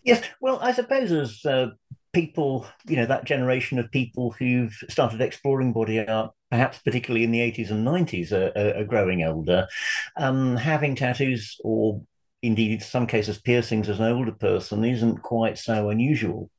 Yes, 0.04 0.22
well, 0.40 0.58
I 0.60 0.72
suppose 0.72 1.10
as 1.12 1.44
uh, 1.46 1.68
people, 2.14 2.66
you 2.86 2.96
know, 2.96 3.06
that 3.06 3.24
generation 3.24 3.78
of 3.78 3.90
people 3.90 4.30
who've 4.38 4.74
started 4.88 5.20
exploring 5.20 5.72
body 5.72 6.06
art, 6.06 6.32
perhaps 6.50 6.78
particularly 6.78 7.24
in 7.24 7.32
the 7.32 7.40
80s 7.40 7.70
and 7.70 7.86
90s, 7.86 8.32
are, 8.32 8.78
are 8.78 8.84
growing 8.84 9.22
older. 9.22 9.66
Um, 10.16 10.56
having 10.56 10.96
tattoos 10.96 11.58
or 11.62 12.00
indeed 12.44 12.72
in 12.72 12.80
some 12.80 13.06
cases 13.06 13.38
piercings 13.38 13.88
as 13.88 13.98
an 13.98 14.04
older 14.04 14.32
person 14.32 14.84
isn't 14.84 15.22
quite 15.22 15.56
so 15.56 15.88
unusual. 15.88 16.50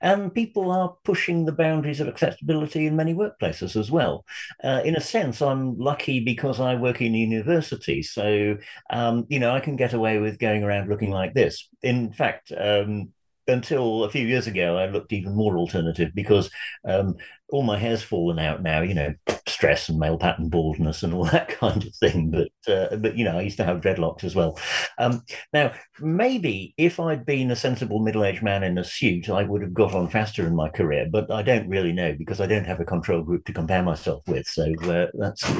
And 0.00 0.34
people 0.34 0.70
are 0.70 0.96
pushing 1.04 1.44
the 1.44 1.52
boundaries 1.52 2.00
of 2.00 2.08
acceptability 2.08 2.86
in 2.86 2.96
many 2.96 3.14
workplaces 3.14 3.76
as 3.76 3.90
well. 3.90 4.24
Uh, 4.62 4.80
in 4.84 4.96
a 4.96 5.00
sense, 5.00 5.42
I'm 5.42 5.78
lucky 5.78 6.20
because 6.20 6.60
I 6.60 6.76
work 6.76 7.02
in 7.02 7.14
university. 7.14 8.02
So, 8.02 8.56
um, 8.90 9.26
you 9.28 9.38
know, 9.38 9.54
I 9.54 9.60
can 9.60 9.76
get 9.76 9.92
away 9.92 10.18
with 10.18 10.38
going 10.38 10.64
around 10.64 10.88
looking 10.88 11.10
like 11.10 11.34
this. 11.34 11.68
In 11.82 12.12
fact, 12.12 12.50
um, 12.56 13.10
until 13.46 14.04
a 14.04 14.10
few 14.10 14.26
years 14.26 14.46
ago, 14.46 14.76
I 14.76 14.86
looked 14.86 15.12
even 15.12 15.34
more 15.34 15.56
alternative 15.56 16.12
because 16.14 16.50
um, 16.86 17.14
all 17.50 17.62
my 17.62 17.78
hair's 17.78 18.02
fallen 18.02 18.38
out 18.38 18.62
now. 18.62 18.82
You 18.82 18.94
know, 18.94 19.14
stress 19.46 19.88
and 19.88 19.98
male 19.98 20.18
pattern 20.18 20.48
baldness 20.48 21.02
and 21.02 21.14
all 21.14 21.24
that 21.32 21.48
kind 21.48 21.84
of 21.84 21.94
thing. 21.96 22.30
But 22.30 22.72
uh, 22.72 22.96
but 22.96 23.16
you 23.16 23.24
know, 23.24 23.38
I 23.38 23.42
used 23.42 23.56
to 23.58 23.64
have 23.64 23.80
dreadlocks 23.80 24.24
as 24.24 24.34
well. 24.34 24.58
Um, 24.98 25.22
now, 25.52 25.72
maybe 26.00 26.74
if 26.76 26.98
I'd 27.00 27.26
been 27.26 27.50
a 27.50 27.56
sensible 27.56 28.00
middle-aged 28.00 28.42
man 28.42 28.62
in 28.62 28.78
a 28.78 28.84
suit, 28.84 29.28
I 29.28 29.42
would 29.42 29.62
have 29.62 29.74
got 29.74 29.94
on 29.94 30.08
faster 30.08 30.46
in 30.46 30.56
my 30.56 30.68
career. 30.68 31.06
But 31.10 31.30
I 31.30 31.42
don't 31.42 31.68
really 31.68 31.92
know 31.92 32.14
because 32.18 32.40
I 32.40 32.46
don't 32.46 32.64
have 32.66 32.80
a 32.80 32.84
control 32.84 33.22
group 33.22 33.44
to 33.46 33.52
compare 33.52 33.82
myself 33.82 34.22
with. 34.26 34.46
So 34.46 34.72
uh, 34.84 35.06
that's. 35.14 35.44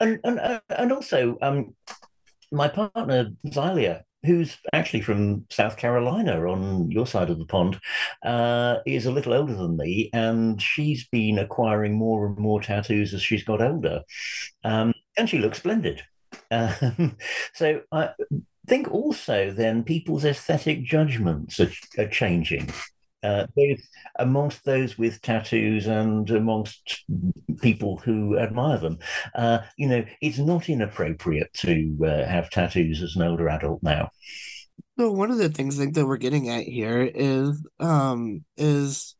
And 0.00 0.20
and 0.24 0.38
uh, 0.40 0.60
and 0.70 0.92
also. 0.92 1.36
Um, 1.40 1.74
my 2.54 2.68
partner 2.68 3.30
Xylia 3.46 4.02
who's 4.24 4.56
actually 4.72 5.02
from 5.02 5.44
South 5.50 5.76
Carolina 5.76 6.48
on 6.48 6.90
your 6.90 7.06
side 7.06 7.30
of 7.30 7.38
the 7.38 7.44
pond, 7.44 7.78
uh, 8.24 8.76
is 8.86 9.06
a 9.06 9.12
little 9.12 9.34
older 9.34 9.54
than 9.54 9.76
me, 9.76 10.10
and 10.12 10.60
she's 10.60 11.06
been 11.08 11.38
acquiring 11.38 11.94
more 11.94 12.26
and 12.26 12.38
more 12.38 12.60
tattoos 12.60 13.14
as 13.14 13.22
she's 13.22 13.44
got 13.44 13.62
older, 13.62 14.00
um, 14.64 14.92
and 15.16 15.28
she 15.28 15.38
looks 15.38 15.58
splendid. 15.58 16.02
Um, 16.50 17.16
so 17.54 17.82
I 17.92 18.10
think 18.66 18.90
also 18.90 19.50
then 19.50 19.84
people's 19.84 20.24
aesthetic 20.24 20.84
judgments 20.84 21.60
are, 21.60 21.70
are 21.98 22.08
changing 22.08 22.70
uh, 23.24 23.46
both 23.56 23.80
amongst 24.18 24.64
those 24.64 24.98
with 24.98 25.20
tattoos 25.22 25.86
and 25.86 26.30
amongst 26.30 27.04
people 27.60 27.96
who 27.96 28.38
admire 28.38 28.78
them. 28.78 28.98
Uh, 29.34 29.58
you 29.76 29.88
know, 29.88 30.04
it's 30.20 30.38
not 30.38 30.68
inappropriate 30.68 31.52
to 31.54 31.96
uh, 32.04 32.28
have 32.28 32.50
tattoos 32.50 33.02
as 33.02 33.16
an 33.16 33.22
older 33.22 33.48
adult 33.48 33.82
now. 33.82 34.10
So 34.98 35.10
one 35.10 35.30
of 35.30 35.38
the 35.38 35.48
things 35.48 35.78
I 35.78 35.82
think 35.82 35.94
that 35.94 36.06
we're 36.06 36.18
getting 36.18 36.50
at 36.50 36.64
here 36.64 37.02
is 37.02 37.66
um, 37.80 38.44
is 38.56 39.16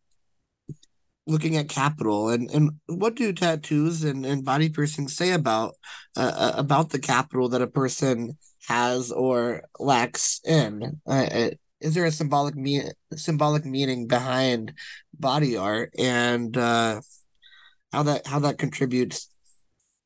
looking 1.27 1.57
at 1.57 1.69
capital 1.69 2.29
and 2.29 2.51
and 2.51 2.73
what 2.87 3.15
do 3.15 3.33
tattoos 3.33 4.05
and, 4.05 4.27
and 4.27 4.45
body 4.45 4.69
piercings 4.69 5.17
say 5.17 5.33
about 5.33 5.75
uh, 6.19 6.33
uh 6.37 6.53
about 6.59 6.91
the 6.91 6.99
capital 6.99 7.49
that 7.49 7.63
a 7.63 7.67
person 7.67 8.37
has 8.69 9.11
or 9.11 9.63
lacks 9.79 10.41
in 10.45 11.01
is 11.85 11.95
there 11.95 12.07
a 12.07 12.11
symbolic 12.11 12.57
me- 12.57 12.91
symbolic 13.15 13.65
meaning 13.67 14.07
behind 14.07 14.73
body 15.19 15.57
art 15.57 15.93
and 15.99 16.57
uh, 16.57 17.01
how 17.93 18.03
that 18.03 18.27
how 18.27 18.39
that 18.39 18.59
contributes 18.59 19.29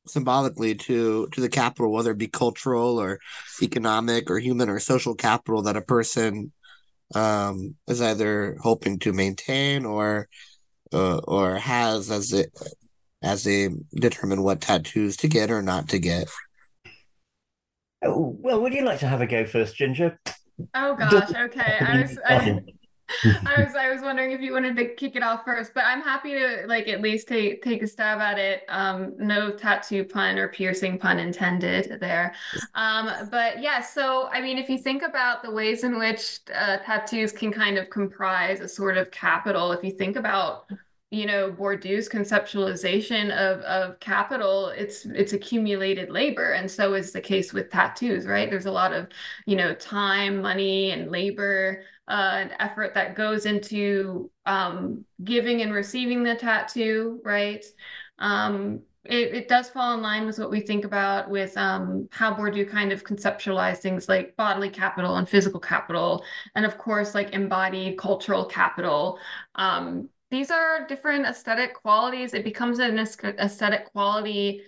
symbolically 0.05 0.75
to 0.75 1.27
to 1.31 1.41
the 1.41 1.47
capital, 1.47 1.91
whether 1.91 2.11
it 2.11 2.17
be 2.17 2.27
cultural 2.27 2.99
or 2.99 3.19
economic 3.61 4.29
or 4.29 4.39
human 4.39 4.69
or 4.69 4.79
social 4.79 5.15
capital 5.15 5.61
that 5.63 5.77
a 5.77 5.81
person 5.81 6.51
um, 7.15 7.75
is 7.87 8.01
either 8.01 8.57
hoping 8.61 8.99
to 8.99 9.13
maintain 9.13 9.85
or 9.85 10.27
uh, 10.93 11.19
or 11.19 11.55
has 11.55 12.11
as 12.11 12.33
it 12.33 12.51
as 13.21 13.45
they 13.45 13.69
determine 13.95 14.43
what 14.43 14.59
tattoos 14.59 15.15
to 15.17 15.29
get 15.29 15.49
or 15.49 15.61
not 15.61 15.87
to 15.89 15.99
get. 15.99 16.27
Oh, 18.03 18.35
well, 18.39 18.61
would 18.61 18.73
you 18.73 18.83
like 18.83 18.99
to 18.99 19.07
have 19.07 19.21
a 19.21 19.27
go 19.27 19.45
first, 19.45 19.75
Ginger? 19.75 20.19
Oh 20.73 20.95
gosh, 20.95 21.33
okay. 21.33 21.79
I 21.79 22.01
was 22.01 22.19
I, 22.25 22.61
I, 23.45 23.63
was 23.63 23.75
I 23.75 23.89
was 23.91 24.01
wondering 24.01 24.31
if 24.31 24.41
you 24.41 24.53
wanted 24.53 24.75
to 24.77 24.93
kick 24.95 25.15
it 25.15 25.23
off 25.23 25.43
first, 25.43 25.73
but 25.73 25.83
I'm 25.85 26.01
happy 26.01 26.33
to 26.33 26.65
like 26.67 26.87
at 26.87 27.01
least 27.01 27.27
take 27.27 27.63
take 27.63 27.81
a 27.81 27.87
stab 27.87 28.19
at 28.19 28.37
it. 28.37 28.63
Um, 28.69 29.13
no 29.17 29.51
tattoo 29.51 30.03
pun 30.03 30.37
or 30.37 30.47
piercing 30.49 30.99
pun 30.99 31.19
intended 31.19 31.99
there. 31.99 32.33
Um, 32.75 33.29
but 33.31 33.61
yeah, 33.61 33.81
so 33.81 34.27
I 34.31 34.41
mean, 34.41 34.57
if 34.57 34.69
you 34.69 34.77
think 34.77 35.01
about 35.01 35.43
the 35.43 35.51
ways 35.51 35.83
in 35.83 35.97
which 35.97 36.39
uh, 36.53 36.77
tattoos 36.77 37.31
can 37.31 37.51
kind 37.51 37.77
of 37.77 37.89
comprise 37.89 38.59
a 38.59 38.67
sort 38.67 38.97
of 38.97 39.11
capital, 39.11 39.71
if 39.71 39.83
you 39.83 39.91
think 39.91 40.15
about 40.15 40.69
you 41.11 41.25
know 41.25 41.51
Bourdieu's 41.51 42.07
conceptualization 42.07 43.31
of 43.31 43.61
of 43.61 43.99
capital 43.99 44.69
it's 44.69 45.05
it's 45.05 45.33
accumulated 45.33 46.09
labor 46.09 46.51
and 46.51 46.69
so 46.69 46.93
is 46.93 47.11
the 47.11 47.21
case 47.21 47.51
with 47.51 47.71
tattoos 47.71 48.27
right 48.27 48.49
there's 48.49 48.67
a 48.67 48.71
lot 48.71 48.93
of 48.93 49.07
you 49.45 49.55
know 49.55 49.73
time 49.73 50.41
money 50.41 50.91
and 50.91 51.11
labor 51.11 51.83
uh, 52.07 52.33
and 52.35 52.51
effort 52.59 52.93
that 52.93 53.15
goes 53.15 53.45
into 53.45 54.29
um, 54.45 55.03
giving 55.23 55.61
and 55.61 55.73
receiving 55.73 56.23
the 56.23 56.35
tattoo 56.35 57.19
right 57.23 57.65
um, 58.19 58.81
it, 59.05 59.33
it 59.33 59.47
does 59.47 59.69
fall 59.69 59.93
in 59.95 60.01
line 60.01 60.25
with 60.25 60.37
what 60.37 60.51
we 60.51 60.59
think 60.59 60.85
about 60.85 61.29
with 61.29 61.55
um, 61.57 62.07
how 62.11 62.33
Bourdieu 62.33 62.69
kind 62.69 62.91
of 62.91 63.03
conceptualize 63.03 63.77
things 63.77 64.09
like 64.09 64.35
bodily 64.35 64.69
capital 64.69 65.15
and 65.15 65.27
physical 65.27 65.59
capital, 65.59 66.23
and 66.53 66.65
of 66.65 66.77
course, 66.77 67.15
like 67.15 67.31
embodied 67.31 67.97
cultural 67.97 68.45
capital. 68.45 69.17
Um, 69.55 70.09
these 70.31 70.51
are 70.51 70.87
different 70.87 71.25
aesthetic 71.25 71.73
qualities. 71.73 72.33
It 72.33 72.43
becomes 72.43 72.79
an 72.79 72.99
aesthetic 72.99 73.91
quality 73.91 74.63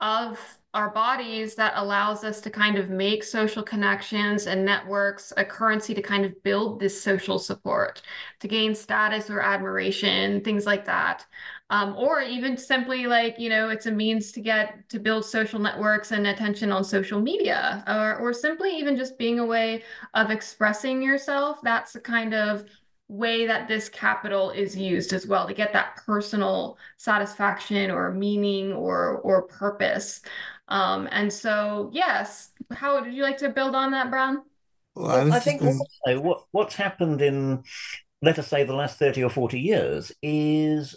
of 0.00 0.58
our 0.74 0.90
bodies 0.90 1.54
that 1.54 1.72
allows 1.76 2.24
us 2.24 2.40
to 2.40 2.50
kind 2.50 2.76
of 2.76 2.90
make 2.90 3.22
social 3.22 3.62
connections 3.62 4.48
and 4.48 4.64
networks 4.64 5.32
a 5.36 5.44
currency 5.44 5.94
to 5.94 6.02
kind 6.02 6.24
of 6.24 6.42
build 6.42 6.80
this 6.80 7.00
social 7.00 7.38
support, 7.38 8.02
to 8.40 8.48
gain 8.48 8.74
status 8.74 9.30
or 9.30 9.40
admiration, 9.40 10.40
things 10.42 10.66
like 10.66 10.84
that. 10.84 11.24
Um, 11.70 11.94
or 11.96 12.20
even 12.22 12.56
simply 12.56 13.06
like, 13.06 13.38
you 13.38 13.48
know, 13.48 13.68
it's 13.68 13.86
a 13.86 13.92
means 13.92 14.32
to 14.32 14.40
get 14.40 14.88
to 14.88 14.98
build 14.98 15.24
social 15.24 15.60
networks 15.60 16.10
and 16.10 16.26
attention 16.26 16.72
on 16.72 16.82
social 16.82 17.20
media, 17.20 17.84
or, 17.86 18.16
or 18.16 18.32
simply 18.32 18.76
even 18.76 18.96
just 18.96 19.16
being 19.16 19.38
a 19.38 19.46
way 19.46 19.84
of 20.14 20.30
expressing 20.30 21.02
yourself. 21.02 21.60
That's 21.62 21.92
the 21.92 22.00
kind 22.00 22.34
of 22.34 22.64
way 23.08 23.46
that 23.46 23.68
this 23.68 23.88
capital 23.88 24.50
is 24.50 24.76
used 24.76 25.12
as 25.12 25.26
well 25.26 25.46
to 25.46 25.54
get 25.54 25.72
that 25.72 25.96
personal 26.06 26.78
satisfaction 26.96 27.90
or 27.90 28.12
meaning 28.12 28.72
or 28.72 29.18
or 29.18 29.42
purpose. 29.42 30.22
Um 30.68 31.08
and 31.12 31.32
so 31.32 31.90
yes 31.92 32.50
how 32.72 33.00
would 33.00 33.12
you 33.12 33.22
like 33.22 33.38
to 33.38 33.50
build 33.50 33.74
on 33.74 33.90
that 33.92 34.10
brown? 34.10 34.42
Well, 34.94 35.26
I, 35.30 35.36
I 35.36 35.40
think 35.40 35.64
also 35.64 36.20
what 36.20 36.44
what's 36.52 36.74
happened 36.76 37.20
in 37.20 37.64
let 38.22 38.38
us 38.38 38.48
say 38.48 38.64
the 38.64 38.74
last 38.74 38.98
30 38.98 39.22
or 39.24 39.30
40 39.30 39.60
years 39.60 40.12
is 40.22 40.96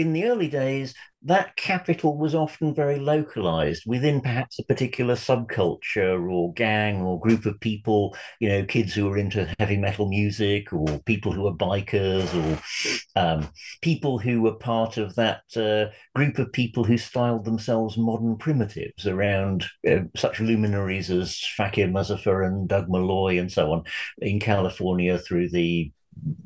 in 0.00 0.14
the 0.14 0.24
early 0.24 0.48
days, 0.48 0.94
that 1.22 1.54
capital 1.56 2.16
was 2.16 2.34
often 2.34 2.74
very 2.74 2.98
localized 2.98 3.82
within 3.86 4.22
perhaps 4.22 4.58
a 4.58 4.64
particular 4.64 5.14
subculture 5.14 6.32
or 6.32 6.54
gang 6.54 7.02
or 7.02 7.20
group 7.20 7.44
of 7.44 7.60
people, 7.60 8.16
you 8.40 8.48
know, 8.48 8.64
kids 8.64 8.94
who 8.94 9.06
are 9.12 9.18
into 9.18 9.52
heavy 9.58 9.76
metal 9.76 10.08
music 10.08 10.72
or 10.72 10.98
people 11.00 11.32
who 11.32 11.46
are 11.46 11.52
bikers 11.52 12.32
or 12.34 13.20
um, 13.20 13.46
people 13.82 14.18
who 14.18 14.40
were 14.40 14.54
part 14.54 14.96
of 14.96 15.14
that 15.16 15.42
uh, 15.56 15.92
group 16.14 16.38
of 16.38 16.50
people 16.52 16.84
who 16.84 16.96
styled 16.96 17.44
themselves 17.44 17.98
modern 17.98 18.38
primitives 18.38 19.06
around 19.06 19.66
uh, 19.86 19.98
such 20.16 20.40
luminaries 20.40 21.10
as 21.10 21.38
Fakir 21.54 21.88
Musafar 21.88 22.46
and 22.46 22.66
Doug 22.66 22.88
Malloy 22.88 23.38
and 23.38 23.52
so 23.52 23.72
on 23.72 23.82
in 24.22 24.40
California 24.40 25.18
through 25.18 25.50
the 25.50 25.92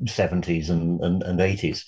70s 0.03 0.69
and, 0.69 0.99
and, 1.01 1.23
and 1.23 1.39
80s. 1.39 1.83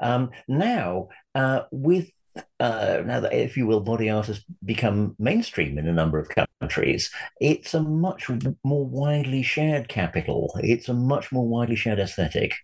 Um, 0.00 0.30
now, 0.48 1.08
uh, 1.34 1.62
with 1.70 2.10
uh, 2.58 3.00
now 3.06 3.20
that, 3.20 3.32
if 3.32 3.56
you 3.56 3.66
will, 3.66 3.80
body 3.80 4.10
art 4.10 4.26
has 4.26 4.44
become 4.64 5.14
mainstream 5.20 5.78
in 5.78 5.86
a 5.86 5.92
number 5.92 6.18
of 6.18 6.28
countries, 6.60 7.10
it's 7.40 7.74
a 7.74 7.80
much 7.80 8.28
more 8.64 8.86
widely 8.86 9.42
shared 9.42 9.88
capital. 9.88 10.52
It's 10.60 10.88
a 10.88 10.94
much 10.94 11.30
more 11.30 11.46
widely 11.46 11.76
shared 11.76 12.00
aesthetic. 12.00 12.54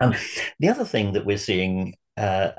Um, 0.00 0.14
the 0.58 0.68
other 0.68 0.84
thing 0.84 1.14
that 1.14 1.24
we're 1.24 1.38
seeing, 1.38 1.94
uh, 2.18 2.50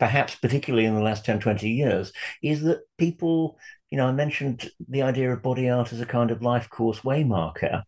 perhaps 0.00 0.34
particularly 0.34 0.86
in 0.86 0.94
the 0.96 1.02
last 1.02 1.24
10, 1.24 1.38
20 1.38 1.70
years, 1.70 2.12
is 2.42 2.62
that 2.62 2.80
people 2.98 3.56
you 3.94 3.98
know, 3.98 4.08
I 4.08 4.12
mentioned 4.12 4.72
the 4.88 5.02
idea 5.02 5.32
of 5.32 5.40
body 5.40 5.70
art 5.70 5.92
as 5.92 6.00
a 6.00 6.04
kind 6.04 6.32
of 6.32 6.42
life 6.42 6.68
course 6.68 7.02
waymarker. 7.02 7.84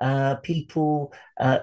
Uh, 0.00 0.36
people 0.36 1.12
uh, 1.40 1.58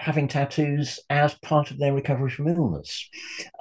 having 0.00 0.26
tattoos 0.26 0.98
as 1.10 1.34
part 1.42 1.70
of 1.70 1.78
their 1.78 1.92
recovery 1.92 2.30
from 2.30 2.48
illness. 2.48 3.08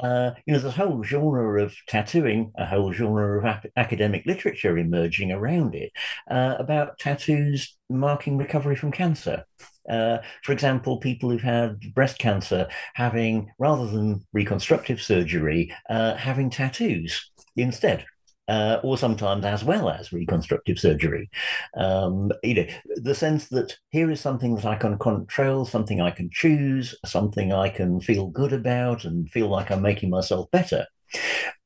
Uh, 0.02 0.32
you 0.46 0.54
know, 0.54 0.60
there's 0.60 0.74
a 0.74 0.78
whole 0.78 1.04
genre 1.04 1.62
of 1.62 1.76
tattooing, 1.88 2.52
a 2.58 2.66
whole 2.66 2.94
genre 2.94 3.40
of 3.40 3.46
ap- 3.46 3.66
academic 3.76 4.26
literature 4.26 4.78
emerging 4.78 5.34
around 5.34 5.76
it 5.76 5.92
uh, 6.32 6.56
about 6.58 6.98
tattoos 6.98 7.78
marking 7.90 8.38
recovery 8.38 8.76
from 8.78 8.92
cancer. 8.92 9.44
Uh, 9.90 10.20
for 10.44 10.54
example, 10.54 10.98
people 10.98 11.30
who've 11.30 11.42
had 11.42 11.78
breast 11.94 12.20
cancer 12.20 12.68
having, 12.94 13.52
rather 13.60 13.88
than 13.88 14.26
reconstructive 14.32 15.02
surgery, 15.02 15.70
uh, 15.90 16.16
having 16.16 16.50
tattoos 16.50 17.32
instead 17.58 18.06
uh, 18.50 18.80
or 18.84 18.98
sometimes 18.98 19.46
as 19.46 19.64
well 19.64 19.90
as 19.90 20.12
reconstructive 20.12 20.80
surgery. 20.80 21.30
Um, 21.78 22.32
you 22.44 22.56
know, 22.56 22.66
the 22.96 23.16
sense 23.16 23.48
that 23.50 23.78
here 23.92 24.10
is 24.10 24.20
something 24.20 24.56
that 24.56 24.66
I 24.66 24.76
can 24.76 24.98
control, 24.98 25.66
something 25.66 26.02
I 26.02 26.12
can 26.12 26.30
choose, 26.32 26.96
something 27.06 27.54
I 27.54 27.70
can 27.70 28.02
feel 28.02 28.28
good 28.28 28.52
about 28.52 29.06
and 29.06 29.30
feel 29.30 29.48
like 29.48 29.72
I'm 29.72 29.82
making 29.82 30.10
myself 30.10 30.50
better. 30.52 30.86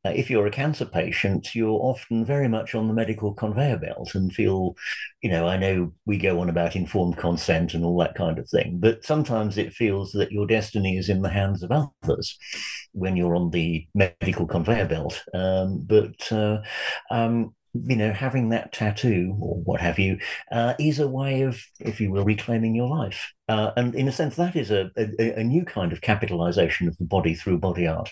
Uh, 0.05 0.09
if 0.09 0.29
you're 0.29 0.47
a 0.47 0.51
cancer 0.51 0.85
patient, 0.85 1.55
you're 1.55 1.79
often 1.81 2.25
very 2.25 2.49
much 2.49 2.75
on 2.75 2.87
the 2.87 2.93
medical 2.93 3.33
conveyor 3.33 3.77
belt 3.77 4.15
and 4.15 4.33
feel, 4.33 4.75
you 5.21 5.29
know, 5.29 5.47
I 5.47 5.57
know 5.57 5.93
we 6.05 6.17
go 6.17 6.41
on 6.41 6.49
about 6.49 6.75
informed 6.75 7.17
consent 7.17 7.73
and 7.73 7.85
all 7.85 7.97
that 7.99 8.15
kind 8.15 8.37
of 8.37 8.49
thing, 8.49 8.79
but 8.79 9.05
sometimes 9.05 9.57
it 9.57 9.73
feels 9.73 10.11
that 10.11 10.31
your 10.31 10.45
destiny 10.45 10.97
is 10.97 11.07
in 11.07 11.21
the 11.21 11.29
hands 11.29 11.63
of 11.63 11.71
others 11.71 12.37
when 12.91 13.15
you're 13.15 13.35
on 13.35 13.49
the 13.51 13.87
medical 13.95 14.45
conveyor 14.45 14.87
belt. 14.87 15.23
Um, 15.33 15.85
but, 15.87 16.31
uh, 16.31 16.57
um, 17.09 17.55
you 17.73 17.95
know, 17.95 18.11
having 18.11 18.49
that 18.49 18.71
tattoo 18.71 19.35
or 19.39 19.55
what 19.63 19.81
have 19.81 19.97
you 19.97 20.19
uh, 20.51 20.73
is 20.79 20.99
a 20.99 21.07
way 21.07 21.41
of, 21.41 21.59
if 21.79 21.99
you 21.99 22.11
will, 22.11 22.23
reclaiming 22.23 22.75
your 22.75 22.87
life. 22.87 23.31
Uh, 23.49 23.71
and 23.75 23.95
in 23.95 24.07
a 24.07 24.11
sense, 24.11 24.35
that 24.35 24.55
is 24.55 24.69
a, 24.69 24.91
a, 24.95 25.39
a 25.39 25.43
new 25.43 25.65
kind 25.65 25.91
of 25.91 26.01
capitalization 26.01 26.87
of 26.87 26.97
the 26.97 27.05
body 27.05 27.33
through 27.33 27.57
body 27.57 27.87
art. 27.87 28.11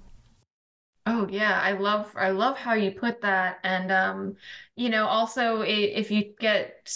Oh 1.05 1.27
yeah, 1.29 1.59
I 1.61 1.71
love 1.73 2.11
I 2.15 2.29
love 2.29 2.57
how 2.57 2.73
you 2.73 2.91
put 2.91 3.21
that. 3.21 3.59
And 3.63 3.91
um, 3.91 4.35
you 4.75 4.89
know, 4.89 5.07
also 5.07 5.61
if 5.61 6.11
you 6.11 6.33
get 6.39 6.93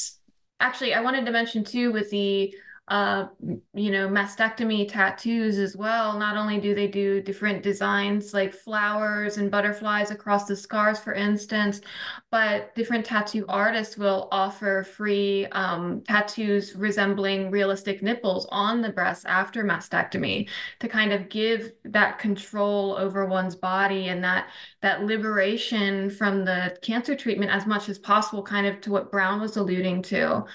actually 0.59 0.93
I 0.93 1.01
wanted 1.01 1.25
to 1.25 1.31
mention 1.31 1.63
too 1.63 1.91
with 1.91 2.09
the 2.11 2.53
uh, 2.87 3.25
you 3.73 3.89
know, 3.89 4.07
mastectomy 4.07 4.87
tattoos 4.87 5.57
as 5.57 5.75
well. 5.75 6.19
Not 6.19 6.37
only 6.37 6.59
do 6.59 6.75
they 6.75 6.87
do 6.87 7.19
different 7.19 7.63
designs 7.63 8.31
like 8.31 8.53
flowers 8.53 9.37
and 9.37 9.49
butterflies 9.49 10.11
across 10.11 10.45
the 10.45 10.55
scars, 10.55 10.99
for 10.99 11.13
instance, 11.13 11.81
but 12.29 12.75
different 12.75 13.03
tattoo 13.03 13.43
artists 13.49 13.97
will 13.97 14.27
offer 14.31 14.83
free 14.83 15.47
um, 15.47 16.01
tattoos 16.01 16.75
resembling 16.75 17.49
realistic 17.49 18.03
nipples 18.03 18.45
on 18.51 18.83
the 18.83 18.91
breast 18.91 19.25
after 19.27 19.63
mastectomy 19.63 20.47
to 20.79 20.87
kind 20.87 21.11
of 21.11 21.27
give 21.29 21.71
that 21.85 22.19
control 22.19 22.95
over 22.99 23.25
one's 23.25 23.55
body 23.55 24.09
and 24.09 24.23
that 24.23 24.49
that 24.81 25.03
liberation 25.03 26.11
from 26.11 26.45
the 26.45 26.77
cancer 26.83 27.15
treatment 27.15 27.49
as 27.49 27.65
much 27.65 27.89
as 27.89 27.97
possible, 27.97 28.43
kind 28.43 28.67
of 28.67 28.79
to 28.81 28.91
what 28.91 29.11
Brown 29.11 29.41
was 29.41 29.57
alluding 29.57 30.03
to 30.03 30.45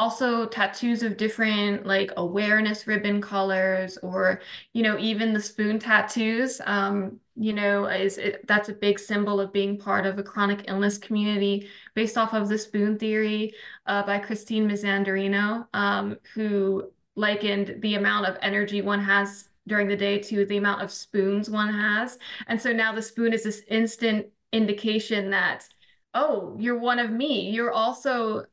also 0.00 0.46
tattoos 0.46 1.02
of 1.02 1.18
different 1.18 1.84
like 1.84 2.10
awareness 2.16 2.86
ribbon 2.86 3.20
colors 3.20 3.98
or 4.02 4.40
you 4.72 4.82
know 4.82 4.98
even 4.98 5.34
the 5.34 5.40
spoon 5.40 5.78
tattoos 5.78 6.58
um 6.64 7.20
you 7.36 7.52
know 7.52 7.84
is 7.84 8.16
it, 8.16 8.46
that's 8.46 8.70
a 8.70 8.72
big 8.72 8.98
symbol 8.98 9.38
of 9.38 9.52
being 9.52 9.76
part 9.76 10.06
of 10.06 10.18
a 10.18 10.22
chronic 10.22 10.64
illness 10.68 10.96
community 10.96 11.68
based 11.94 12.16
off 12.16 12.32
of 12.32 12.48
the 12.48 12.56
spoon 12.56 12.98
theory 12.98 13.52
uh, 13.86 14.02
by 14.02 14.18
Christine 14.18 14.66
Miserandino 14.66 15.66
um, 15.74 16.16
who 16.34 16.90
likened 17.14 17.76
the 17.80 17.96
amount 17.96 18.24
of 18.26 18.38
energy 18.40 18.80
one 18.80 19.00
has 19.00 19.50
during 19.68 19.86
the 19.86 19.96
day 19.96 20.18
to 20.18 20.46
the 20.46 20.56
amount 20.56 20.80
of 20.80 20.90
spoons 20.90 21.50
one 21.50 21.72
has. 21.72 22.18
And 22.46 22.58
so 22.58 22.72
now 22.72 22.94
the 22.94 23.02
spoon 23.02 23.34
is 23.34 23.44
this 23.44 23.62
instant 23.68 24.26
indication 24.52 25.28
that 25.30 25.68
oh 26.14 26.56
you're 26.58 26.78
one 26.78 26.98
of 26.98 27.10
me. 27.10 27.50
You're 27.50 27.72
also 27.72 28.46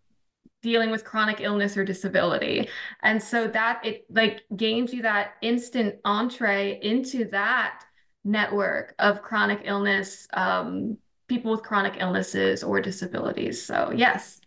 dealing 0.61 0.91
with 0.91 1.03
chronic 1.03 1.39
illness 1.39 1.77
or 1.77 1.85
disability. 1.85 2.67
And 3.03 3.21
so 3.21 3.47
that 3.47 3.85
it 3.85 4.05
like 4.09 4.43
gains 4.55 4.93
you 4.93 5.03
that 5.03 5.33
instant 5.41 5.95
entree 6.03 6.79
into 6.81 7.25
that 7.25 7.83
network 8.23 8.93
of 8.99 9.21
chronic 9.21 9.61
illness, 9.63 10.27
um, 10.33 10.97
people 11.27 11.51
with 11.51 11.63
chronic 11.63 11.95
illnesses 11.99 12.63
or 12.63 12.81
disabilities. 12.81 13.65
So, 13.65 13.91
yes. 13.95 14.41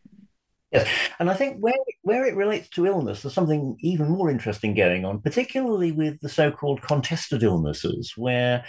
Yes, 0.73 0.89
and 1.19 1.29
I 1.29 1.35
think 1.35 1.57
where 1.59 1.75
where 2.03 2.25
it 2.27 2.37
relates 2.37 2.69
to 2.71 2.87
illness, 2.87 3.23
there's 3.23 3.35
something 3.35 3.77
even 3.81 4.09
more 4.09 4.31
interesting 4.31 4.73
going 4.73 5.05
on, 5.05 5.21
particularly 5.21 5.91
with 5.91 6.21
the 6.21 6.29
so-called 6.29 6.81
contested 6.81 7.43
illnesses, 7.43 8.13
where 8.17 8.65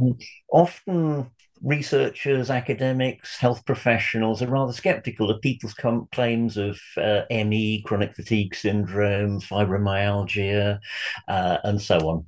um, 0.00 0.16
often 0.50 1.30
researchers, 1.64 2.50
academics, 2.50 3.38
health 3.38 3.64
professionals 3.64 4.42
are 4.42 4.48
rather 4.48 4.72
skeptical 4.72 5.30
of 5.30 5.40
people's 5.40 5.74
com- 5.74 6.06
claims 6.12 6.56
of 6.56 6.78
uh, 6.96 7.22
ME, 7.30 7.82
chronic 7.86 8.14
fatigue 8.14 8.54
syndrome, 8.54 9.40
fibromyalgia, 9.40 10.78
uh, 11.26 11.58
and 11.64 11.80
so 11.80 11.98
on. 12.08 12.26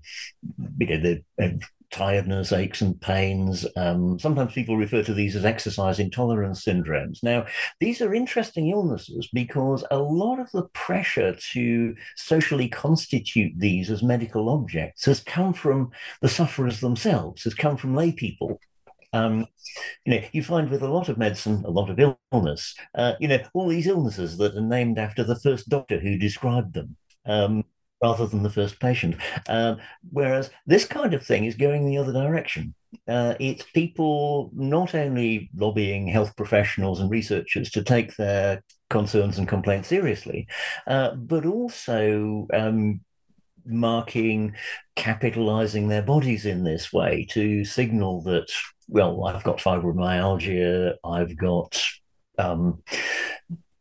You 0.79 0.87
know, 0.87 1.01
the 1.37 1.45
uh, 1.45 1.67
tiredness, 1.91 2.53
aches 2.53 2.81
and 2.81 3.01
pains. 3.01 3.67
Um, 3.77 4.19
sometimes 4.19 4.53
people 4.53 4.77
refer 4.77 5.03
to 5.03 5.15
these 5.15 5.37
as 5.37 5.45
exercise 5.45 5.99
intolerance 5.99 6.65
syndromes. 6.65 7.23
Now, 7.23 7.47
these 7.81 8.01
are 8.01 8.15
interesting 8.15 8.69
illnesses 8.71 9.29
because 9.33 9.85
a 9.91 9.99
lot 9.99 10.41
of 10.41 10.51
the 10.53 10.65
pressure 10.75 11.37
to 11.53 11.95
socially 12.17 12.69
constitute 12.69 13.53
these 13.57 13.91
as 13.91 14.03
medical 14.03 14.49
objects 14.49 15.05
has 15.05 15.21
come 15.21 15.53
from 15.53 15.91
the 16.21 16.29
sufferers 16.29 16.81
themselves, 16.81 17.45
has 17.45 17.55
come 17.55 17.77
from 17.77 17.95
lay 17.95 18.13
people. 18.13 18.59
Um, 19.13 19.47
you 20.05 20.15
know, 20.15 20.27
you 20.33 20.43
find 20.43 20.71
with 20.71 20.83
a 20.83 20.89
lot 20.89 21.09
of 21.09 21.19
medicine, 21.19 21.63
a 21.65 21.71
lot 21.71 21.91
of 21.91 22.17
illness, 22.33 22.75
uh, 22.95 23.15
you 23.21 23.29
know, 23.29 23.39
all 23.55 23.69
these 23.69 23.87
illnesses 23.87 24.37
that 24.39 24.55
are 24.57 24.61
named 24.61 24.99
after 24.99 25.25
the 25.25 25.39
first 25.39 25.69
doctor 25.69 25.99
who 25.99 26.19
described 26.19 26.75
them. 26.75 26.97
Um, 27.25 27.65
rather 28.03 28.27
than 28.27 28.43
the 28.43 28.51
first 28.51 28.79
patient. 28.81 29.17
Um, 29.49 29.79
whereas 30.11 30.51
this 30.67 30.85
kind 30.85 31.15
of 31.15 31.25
thing 31.25 31.45
is 31.45 31.55
going 31.55 31.87
the 31.87 31.99
other 31.99 32.13
direction. 32.13 32.75
Uh, 33.09 33.35
it's 33.41 33.65
people 33.75 34.51
not 34.55 34.95
only 34.95 35.51
lobbying 35.57 36.07
health 36.07 36.37
professionals 36.37 37.01
and 37.01 37.11
researchers 37.11 37.71
to 37.71 37.83
take 37.83 38.17
their 38.17 38.63
concerns 38.91 39.39
and 39.39 39.49
complaints 39.49 39.89
seriously, 39.89 40.47
uh, 40.87 41.15
but 41.15 41.47
also 41.47 42.47
um, 42.53 43.01
marking, 43.65 44.55
capitalizing 44.95 45.89
their 45.89 46.03
bodies 46.03 46.47
in 46.47 46.65
this 46.65 46.93
way 46.93 47.27
to 47.31 47.65
signal 47.65 48.23
that, 48.23 48.47
well, 48.89 49.25
I've 49.27 49.43
got 49.43 49.59
fibromyalgia, 49.59 50.95
I've 51.05 51.37
got 51.37 51.83
um, 52.39 52.83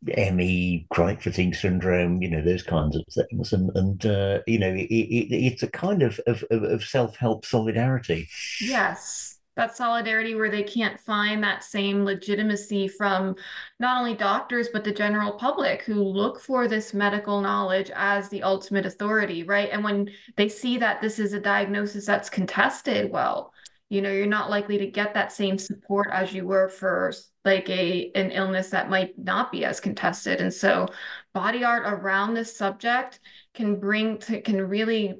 ME, 0.05 0.87
chronic 0.89 1.21
fatigue 1.21 1.55
syndrome, 1.55 2.21
you 2.21 2.29
know, 2.29 2.41
those 2.41 2.63
kinds 2.63 2.95
of 2.95 3.03
things. 3.09 3.53
And, 3.53 3.71
and 3.75 4.05
uh, 4.05 4.39
you 4.47 4.59
know, 4.59 4.69
it, 4.69 4.87
it, 4.89 5.33
it's 5.33 5.63
a 5.63 5.67
kind 5.67 6.03
of, 6.03 6.19
of, 6.27 6.43
of 6.51 6.83
self 6.83 7.15
help 7.17 7.45
solidarity. 7.45 8.27
Yes. 8.61 9.31
That 9.55 9.77
solidarity 9.77 10.35
where 10.35 10.51
they 10.51 10.63
can't 10.63 10.99
find 10.99 11.41
that 11.41 11.63
same 11.63 12.03
legitimacy 12.03 12.89
from 12.89 13.37
not 13.79 13.97
only 13.97 14.13
doctors, 14.13 14.67
but 14.67 14.83
the 14.83 14.91
general 14.91 15.31
public 15.31 15.83
who 15.83 16.03
look 16.03 16.41
for 16.41 16.67
this 16.67 16.93
medical 16.93 17.39
knowledge 17.39 17.89
as 17.95 18.27
the 18.27 18.43
ultimate 18.43 18.85
authority, 18.85 19.43
right? 19.43 19.69
And 19.71 19.81
when 19.81 20.09
they 20.35 20.49
see 20.49 20.77
that 20.79 21.01
this 21.01 21.19
is 21.19 21.31
a 21.31 21.39
diagnosis 21.39 22.05
that's 22.05 22.29
contested, 22.29 23.09
well, 23.09 23.53
you 23.89 24.01
know 24.01 24.11
you're 24.11 24.25
not 24.25 24.49
likely 24.49 24.77
to 24.79 24.87
get 24.87 25.13
that 25.13 25.31
same 25.31 25.57
support 25.57 26.09
as 26.11 26.33
you 26.33 26.45
were 26.45 26.69
for 26.69 27.13
like 27.43 27.69
a 27.69 28.11
an 28.15 28.31
illness 28.31 28.69
that 28.71 28.89
might 28.89 29.17
not 29.17 29.51
be 29.51 29.65
as 29.65 29.79
contested. 29.79 30.41
And 30.41 30.53
so 30.53 30.87
body 31.33 31.63
art 31.63 31.83
around 31.85 32.33
this 32.33 32.55
subject 32.57 33.19
can 33.53 33.79
bring 33.79 34.17
to 34.19 34.41
can 34.41 34.67
really 34.67 35.15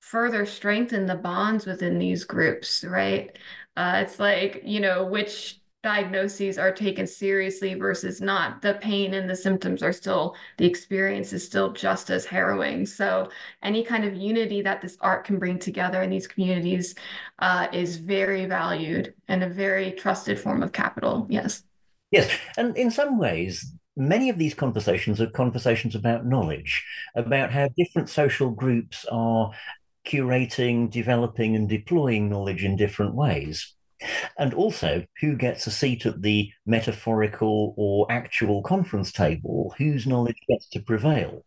further 0.00 0.44
strengthen 0.46 1.06
the 1.06 1.14
bonds 1.14 1.66
within 1.66 1.98
these 1.98 2.24
groups 2.24 2.84
right? 2.84 3.36
Uh, 3.76 4.02
it's 4.04 4.20
like 4.20 4.62
you 4.64 4.80
know 4.80 5.06
which 5.06 5.60
diagnoses 5.84 6.58
are 6.58 6.72
taken 6.72 7.06
seriously 7.06 7.74
versus 7.74 8.20
not. 8.20 8.62
The 8.62 8.74
pain 8.80 9.14
and 9.14 9.28
the 9.28 9.36
symptoms 9.36 9.82
are 9.82 9.92
still, 9.92 10.34
the 10.56 10.66
experience 10.66 11.32
is 11.34 11.44
still 11.44 11.72
just 11.72 12.10
as 12.10 12.24
harrowing. 12.24 12.86
So, 12.86 13.28
any 13.62 13.84
kind 13.84 14.04
of 14.04 14.14
unity 14.14 14.62
that 14.62 14.80
this 14.80 14.96
art 15.00 15.24
can 15.24 15.38
bring 15.38 15.58
together 15.58 16.02
in 16.02 16.08
these 16.08 16.26
communities 16.26 16.94
uh, 17.38 17.68
is 17.72 17.98
very 17.98 18.46
valued 18.46 19.12
and 19.28 19.44
a 19.44 19.48
very 19.48 19.92
trusted 19.92 20.40
form 20.40 20.62
of 20.62 20.72
capital. 20.72 21.26
Yes. 21.28 21.62
Yes. 22.10 22.34
And 22.56 22.76
in 22.76 22.90
some 22.90 23.18
ways, 23.18 23.72
many 23.94 24.30
of 24.30 24.38
these 24.38 24.54
conversations 24.54 25.20
are 25.20 25.28
conversations 25.28 25.94
about 25.94 26.24
knowledge, 26.24 26.82
about 27.14 27.52
how 27.52 27.68
different 27.76 28.08
social 28.08 28.50
groups 28.50 29.04
are 29.12 29.52
curating, 30.06 30.90
developing, 30.90 31.56
and 31.56 31.68
deploying 31.68 32.30
knowledge 32.30 32.64
in 32.64 32.76
different 32.76 33.14
ways. 33.14 33.74
And 34.38 34.54
also, 34.54 35.04
who 35.20 35.36
gets 35.36 35.66
a 35.66 35.70
seat 35.70 36.06
at 36.06 36.22
the 36.22 36.50
metaphorical 36.66 37.74
or 37.76 38.10
actual 38.10 38.62
conference 38.62 39.12
table? 39.12 39.74
Whose 39.78 40.06
knowledge 40.06 40.40
gets 40.48 40.68
to 40.70 40.80
prevail? 40.80 41.44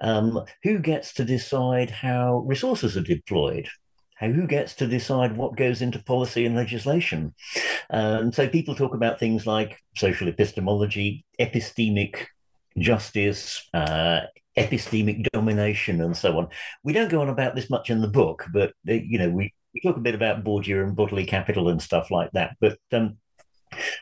Um, 0.00 0.44
who 0.62 0.78
gets 0.78 1.12
to 1.14 1.24
decide 1.24 1.90
how 1.90 2.38
resources 2.46 2.96
are 2.96 3.02
deployed? 3.02 3.68
Who 4.20 4.46
gets 4.48 4.74
to 4.76 4.86
decide 4.88 5.36
what 5.36 5.56
goes 5.56 5.80
into 5.80 6.02
policy 6.02 6.44
and 6.44 6.56
legislation? 6.56 7.34
Um, 7.90 8.32
so 8.32 8.48
people 8.48 8.74
talk 8.74 8.94
about 8.94 9.20
things 9.20 9.46
like 9.46 9.78
social 9.94 10.26
epistemology, 10.26 11.24
epistemic 11.40 12.26
justice, 12.76 13.68
uh, 13.74 14.20
epistemic 14.56 15.24
domination, 15.32 16.00
and 16.00 16.16
so 16.16 16.36
on. 16.38 16.48
We 16.82 16.92
don't 16.92 17.10
go 17.10 17.20
on 17.20 17.28
about 17.28 17.54
this 17.54 17.70
much 17.70 17.90
in 17.90 18.00
the 18.00 18.08
book, 18.08 18.44
but 18.52 18.70
uh, 18.88 18.94
you 18.94 19.18
know 19.18 19.30
we 19.30 19.54
we 19.74 19.80
talk 19.80 19.96
a 19.96 20.00
bit 20.00 20.14
about 20.14 20.44
Bourdieu 20.44 20.82
and 20.82 20.96
bodily 20.96 21.24
capital 21.24 21.68
and 21.68 21.80
stuff 21.80 22.10
like 22.10 22.30
that, 22.32 22.56
but 22.60 22.78
um, 22.92 23.16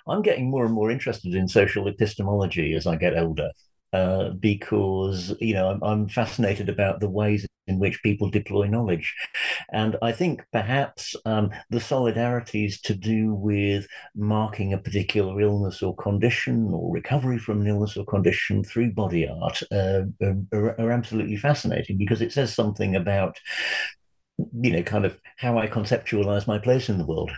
I'm 0.07 0.23
getting 0.23 0.51
more 0.51 0.65
and 0.65 0.75
more 0.75 0.91
interested 0.91 1.35
in 1.35 1.49
social 1.49 1.89
epistemology 1.89 2.75
as 2.75 2.87
I 2.87 2.97
get 2.97 3.17
older. 3.17 3.51
Uh, 3.93 4.31
because 4.31 5.33
you 5.41 5.55
know 5.55 5.71
I'm, 5.71 5.83
I'm, 5.83 6.09
fascinated 6.09 6.69
about 6.69 6.99
the 6.99 7.09
ways 7.09 7.47
in 7.69 7.79
which 7.79 8.03
people 8.03 8.29
deploy 8.29 8.67
knowledge, 8.67 9.15
and 9.73 9.97
I 10.03 10.11
think 10.11 10.45
perhaps 10.53 11.15
um, 11.25 11.51
the 11.71 11.79
solidarities 11.79 12.81
to 12.83 12.95
do 12.95 13.33
with 13.33 13.87
marking 14.17 14.73
a 14.73 14.79
particular 14.79 15.41
illness 15.41 15.83
or 15.83 15.95
condition 15.97 16.69
or 16.75 16.93
recovery 16.93 17.39
from 17.39 17.61
an 17.61 17.69
illness 17.69 17.97
or 17.97 18.05
condition 18.05 18.65
through 18.65 18.93
body 18.93 19.29
art 19.29 19.63
uh, 19.71 20.03
are, 20.53 20.79
are 20.81 20.91
absolutely 20.91 21.37
fascinating 21.37 21.97
because 21.97 22.21
it 22.21 22.33
says 22.33 22.53
something 22.53 22.97
about 22.97 23.39
you 24.61 24.73
know, 24.73 24.83
kind 24.83 25.05
of 25.05 25.19
how 25.37 25.59
I 25.59 25.67
conceptualize 25.67 26.47
my 26.47 26.59
place 26.59 26.89
in 26.89 26.99
the 26.99 27.07
world. 27.07 27.31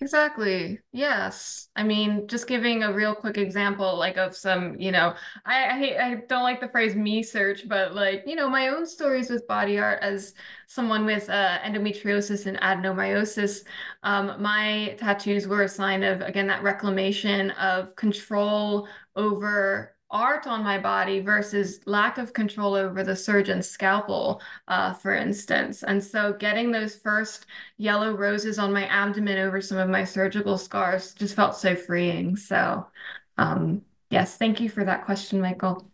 Exactly. 0.00 0.80
Yes. 0.90 1.68
I 1.76 1.84
mean, 1.84 2.26
just 2.26 2.48
giving 2.48 2.82
a 2.82 2.92
real 2.92 3.14
quick 3.14 3.38
example, 3.38 3.96
like 3.96 4.16
of 4.16 4.34
some, 4.34 4.74
you 4.80 4.90
know, 4.90 5.14
I 5.46 5.66
I, 5.66 5.78
hate, 5.78 5.96
I 5.96 6.14
don't 6.28 6.42
like 6.42 6.60
the 6.60 6.68
phrase 6.68 6.96
me 6.96 7.22
search, 7.22 7.68
but 7.68 7.94
like, 7.94 8.24
you 8.26 8.34
know, 8.34 8.48
my 8.48 8.68
own 8.68 8.84
stories 8.84 9.30
with 9.30 9.46
body 9.46 9.78
art 9.78 10.02
as 10.02 10.34
someone 10.66 11.06
with 11.06 11.30
uh, 11.30 11.58
endometriosis 11.60 12.46
and 12.46 12.58
adenomyosis. 12.58 13.64
Um, 14.02 14.42
my 14.42 14.96
tattoos 14.98 15.46
were 15.46 15.62
a 15.62 15.68
sign 15.68 16.02
of, 16.02 16.20
again, 16.20 16.48
that 16.48 16.64
reclamation 16.64 17.52
of 17.52 17.94
control 17.94 18.88
over 19.14 19.91
art 20.12 20.46
on 20.46 20.62
my 20.62 20.78
body 20.78 21.20
versus 21.20 21.80
lack 21.86 22.18
of 22.18 22.32
control 22.32 22.74
over 22.74 23.02
the 23.02 23.16
surgeon's 23.16 23.68
scalpel, 23.68 24.40
uh, 24.68 24.92
for 24.92 25.14
instance. 25.14 25.82
And 25.82 26.02
so 26.02 26.34
getting 26.34 26.70
those 26.70 26.94
first 26.94 27.46
yellow 27.78 28.14
roses 28.14 28.58
on 28.58 28.72
my 28.72 28.86
abdomen 28.86 29.38
over 29.38 29.60
some 29.60 29.78
of 29.78 29.88
my 29.88 30.04
surgical 30.04 30.58
scars 30.58 31.14
just 31.14 31.34
felt 31.34 31.56
so 31.56 31.74
freeing. 31.74 32.36
So, 32.36 32.86
um, 33.38 33.82
yes, 34.10 34.36
thank 34.36 34.60
you 34.60 34.68
for 34.68 34.84
that 34.84 35.04
question, 35.04 35.40
Michael. 35.40 35.91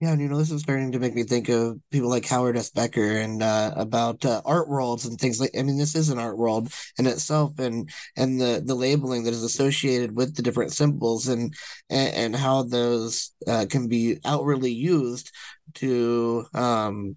Yeah, 0.00 0.12
and 0.12 0.20
you 0.20 0.28
know, 0.28 0.38
this 0.38 0.52
is 0.52 0.62
starting 0.62 0.92
to 0.92 1.00
make 1.00 1.14
me 1.16 1.24
think 1.24 1.48
of 1.48 1.80
people 1.90 2.08
like 2.08 2.24
Howard 2.26 2.56
S. 2.56 2.70
Becker 2.70 3.18
and 3.18 3.42
uh, 3.42 3.72
about 3.76 4.24
uh, 4.24 4.40
art 4.44 4.68
worlds 4.68 5.04
and 5.06 5.18
things 5.18 5.40
like. 5.40 5.50
I 5.58 5.62
mean, 5.64 5.76
this 5.76 5.96
is 5.96 6.08
an 6.08 6.20
art 6.20 6.38
world 6.38 6.72
in 7.00 7.06
itself, 7.08 7.58
and 7.58 7.90
and 8.16 8.40
the 8.40 8.62
the 8.64 8.76
labeling 8.76 9.24
that 9.24 9.34
is 9.34 9.42
associated 9.42 10.14
with 10.14 10.36
the 10.36 10.42
different 10.42 10.72
symbols 10.72 11.26
and 11.26 11.52
and, 11.90 12.36
how 12.36 12.62
those 12.62 13.32
uh, 13.48 13.66
can 13.68 13.88
be 13.88 14.18
outwardly 14.24 14.70
used 14.70 15.32
to 15.74 16.46
um 16.54 17.16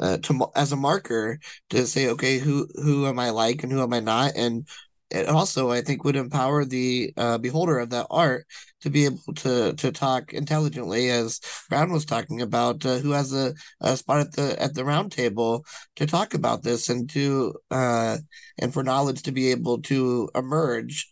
uh, 0.00 0.18
to 0.18 0.46
as 0.54 0.72
a 0.72 0.76
marker 0.76 1.38
to 1.70 1.86
say, 1.86 2.08
okay, 2.10 2.38
who 2.38 2.68
who 2.76 3.06
am 3.06 3.18
I 3.18 3.30
like 3.30 3.62
and 3.62 3.72
who 3.72 3.82
am 3.82 3.92
I 3.92 4.00
not, 4.00 4.32
and 4.36 4.66
it 5.10 5.28
also 5.28 5.70
I 5.70 5.80
think 5.80 6.04
would 6.04 6.16
empower 6.16 6.64
the 6.64 7.12
uh, 7.16 7.38
beholder 7.38 7.78
of 7.78 7.90
that 7.90 8.06
art 8.10 8.46
to 8.82 8.90
be 8.90 9.06
able 9.06 9.34
to 9.36 9.72
to 9.74 9.92
talk 9.92 10.32
intelligently, 10.32 11.10
as 11.10 11.40
Brown 11.68 11.92
was 11.92 12.04
talking 12.04 12.42
about, 12.42 12.84
uh, 12.84 12.98
who 12.98 13.12
has 13.12 13.32
a, 13.32 13.54
a, 13.80 13.96
spot 13.96 14.20
at 14.20 14.32
the 14.32 14.62
at 14.62 14.74
the 14.74 14.84
round 14.84 15.12
table 15.12 15.64
to 15.96 16.06
talk 16.06 16.34
about 16.34 16.62
this 16.62 16.88
and 16.88 17.08
to 17.10 17.54
uh, 17.70 18.18
and 18.58 18.72
for 18.72 18.82
knowledge 18.82 19.22
to 19.22 19.32
be 19.32 19.50
able 19.50 19.80
to 19.82 20.28
emerge 20.34 21.08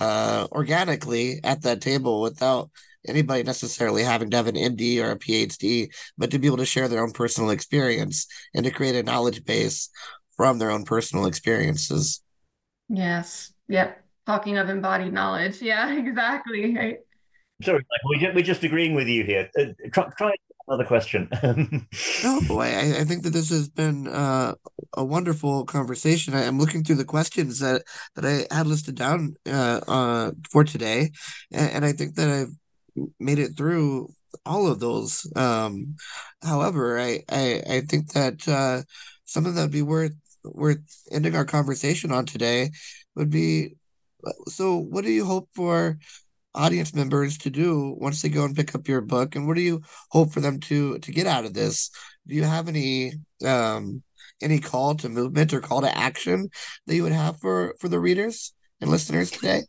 uh, 0.00 0.46
organically 0.52 1.40
at 1.44 1.62
that 1.62 1.80
table 1.80 2.20
without 2.20 2.70
anybody 3.08 3.42
necessarily 3.42 4.02
having 4.02 4.30
to 4.30 4.36
have 4.36 4.46
an 4.48 4.56
MD 4.56 5.02
or 5.02 5.12
a 5.12 5.18
PhD, 5.18 5.88
but 6.18 6.30
to 6.30 6.38
be 6.38 6.46
able 6.46 6.56
to 6.58 6.66
share 6.66 6.88
their 6.88 7.02
own 7.02 7.12
personal 7.12 7.50
experience 7.50 8.26
and 8.54 8.64
to 8.64 8.70
create 8.70 8.96
a 8.96 9.02
knowledge 9.02 9.44
base 9.44 9.88
from 10.36 10.58
their 10.58 10.70
own 10.70 10.84
personal 10.84 11.26
experiences. 11.26 12.20
Yes. 12.88 13.52
Yep. 13.68 14.02
Talking 14.26 14.58
of 14.58 14.68
embodied 14.68 15.12
knowledge. 15.12 15.62
Yeah, 15.62 15.92
exactly. 15.98 16.74
Right. 16.76 16.98
Sorry, 17.62 17.84
Michael, 18.12 18.34
we're 18.34 18.42
just 18.42 18.62
agreeing 18.64 18.94
with 18.94 19.08
you 19.08 19.24
here. 19.24 19.48
Uh, 19.58 19.64
try, 19.90 20.10
try 20.18 20.34
another 20.68 20.84
question. 20.84 21.28
no, 22.22 22.58
I, 22.60 22.98
I 22.98 23.04
think 23.04 23.22
that 23.22 23.32
this 23.32 23.50
has 23.50 23.68
been 23.68 24.08
uh, 24.08 24.54
a 24.94 25.04
wonderful 25.04 25.64
conversation. 25.64 26.34
I, 26.34 26.42
am 26.42 26.58
looking 26.58 26.84
through 26.84 26.96
the 26.96 27.04
questions 27.04 27.60
that, 27.60 27.82
that 28.14 28.24
I 28.24 28.54
had 28.54 28.66
listed 28.66 28.96
down 28.96 29.36
uh, 29.46 29.80
uh, 29.88 30.30
for 30.50 30.64
today, 30.64 31.10
and, 31.52 31.70
and, 31.70 31.84
I 31.84 31.92
think 31.92 32.16
that 32.16 32.28
I've 32.28 33.06
made 33.18 33.38
it 33.38 33.56
through 33.56 34.10
all 34.44 34.66
of 34.66 34.80
those. 34.80 35.30
Um, 35.34 35.96
however, 36.42 36.98
I, 36.98 37.22
I, 37.30 37.62
I 37.68 37.80
think 37.80 38.12
that 38.12 38.46
uh, 38.46 38.82
something 39.24 39.54
that'd 39.54 39.70
be 39.70 39.82
worth 39.82 40.12
worth 40.52 40.78
ending 41.10 41.34
our 41.34 41.44
conversation 41.44 42.12
on 42.12 42.26
today 42.26 42.70
would 43.14 43.30
be 43.30 43.76
so 44.48 44.76
what 44.76 45.04
do 45.04 45.10
you 45.10 45.24
hope 45.24 45.48
for 45.54 45.98
audience 46.54 46.94
members 46.94 47.36
to 47.38 47.50
do 47.50 47.94
once 47.98 48.22
they 48.22 48.28
go 48.28 48.44
and 48.44 48.56
pick 48.56 48.74
up 48.74 48.88
your 48.88 49.02
book? 49.02 49.36
And 49.36 49.46
what 49.46 49.56
do 49.56 49.62
you 49.62 49.82
hope 50.10 50.32
for 50.32 50.40
them 50.40 50.58
to 50.60 50.98
to 50.98 51.12
get 51.12 51.26
out 51.26 51.44
of 51.44 51.54
this? 51.54 51.90
Do 52.26 52.34
you 52.34 52.44
have 52.44 52.68
any 52.68 53.12
um 53.44 54.02
any 54.42 54.58
call 54.58 54.94
to 54.96 55.08
movement 55.08 55.52
or 55.52 55.60
call 55.60 55.82
to 55.82 55.96
action 55.96 56.48
that 56.86 56.94
you 56.94 57.02
would 57.02 57.12
have 57.12 57.38
for 57.40 57.74
for 57.78 57.88
the 57.88 58.00
readers 58.00 58.52
and 58.80 58.90
listeners 58.90 59.30
today? 59.30 59.62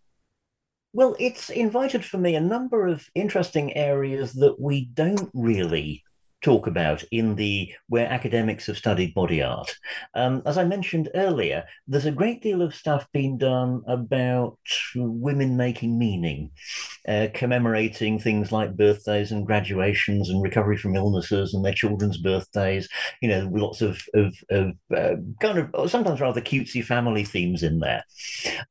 Well 0.93 1.15
it's 1.19 1.49
invited 1.49 2.03
for 2.03 2.17
me 2.17 2.35
a 2.35 2.41
number 2.41 2.87
of 2.87 3.05
interesting 3.13 3.75
areas 3.75 4.33
that 4.33 4.59
we 4.59 4.85
don't 4.85 5.29
really 5.33 6.03
talk 6.41 6.67
about 6.67 7.03
in 7.11 7.35
the 7.35 7.71
where 7.89 8.07
academics 8.07 8.67
have 8.67 8.77
studied 8.77 9.13
body 9.13 9.41
art. 9.41 9.75
Um, 10.13 10.43
as 10.45 10.57
I 10.57 10.65
mentioned 10.65 11.09
earlier, 11.15 11.63
there's 11.87 12.05
a 12.05 12.11
great 12.11 12.41
deal 12.41 12.61
of 12.61 12.75
stuff 12.75 13.07
being 13.11 13.37
done 13.37 13.81
about 13.87 14.57
women 14.95 15.57
making 15.57 15.97
meaning, 15.97 16.51
uh, 17.07 17.27
commemorating 17.33 18.19
things 18.19 18.51
like 18.51 18.77
birthdays 18.77 19.31
and 19.31 19.47
graduations 19.47 20.29
and 20.29 20.43
recovery 20.43 20.77
from 20.77 20.95
illnesses 20.95 21.53
and 21.53 21.65
their 21.65 21.73
children's 21.73 22.17
birthdays. 22.17 22.87
You 23.21 23.29
know, 23.29 23.49
lots 23.51 23.81
of 23.81 24.01
of, 24.13 24.35
of 24.49 24.73
uh, 24.95 25.15
kind 25.41 25.57
of 25.57 25.89
sometimes 25.89 26.21
rather 26.21 26.41
cutesy 26.41 26.83
family 26.83 27.23
themes 27.23 27.63
in 27.63 27.79
there. 27.79 28.03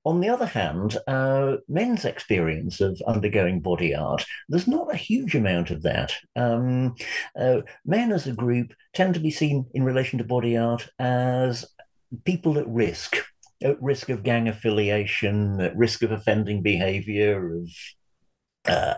On 0.04 0.20
the 0.20 0.28
other 0.28 0.46
hand, 0.46 0.96
uh, 1.08 1.56
men's 1.68 2.04
experience 2.04 2.80
of 2.80 3.00
undergoing 3.06 3.60
body 3.60 3.94
art, 3.94 4.24
there's 4.48 4.68
not 4.68 4.92
a 4.92 4.96
huge 4.96 5.34
amount 5.34 5.70
of 5.70 5.82
that. 5.82 6.12
Um, 6.36 6.94
uh, 7.58 7.62
men 7.84 8.12
as 8.12 8.26
a 8.26 8.32
group 8.32 8.72
tend 8.94 9.14
to 9.14 9.20
be 9.20 9.30
seen 9.30 9.66
in 9.74 9.84
relation 9.84 10.18
to 10.18 10.24
body 10.24 10.56
art 10.56 10.88
as 10.98 11.64
people 12.24 12.58
at 12.58 12.68
risk, 12.68 13.16
at 13.62 13.80
risk 13.82 14.08
of 14.08 14.22
gang 14.22 14.48
affiliation, 14.48 15.60
at 15.60 15.76
risk 15.76 16.02
of 16.02 16.12
offending 16.12 16.62
behavior, 16.62 17.56
of 17.56 17.68
uh, 18.68 18.94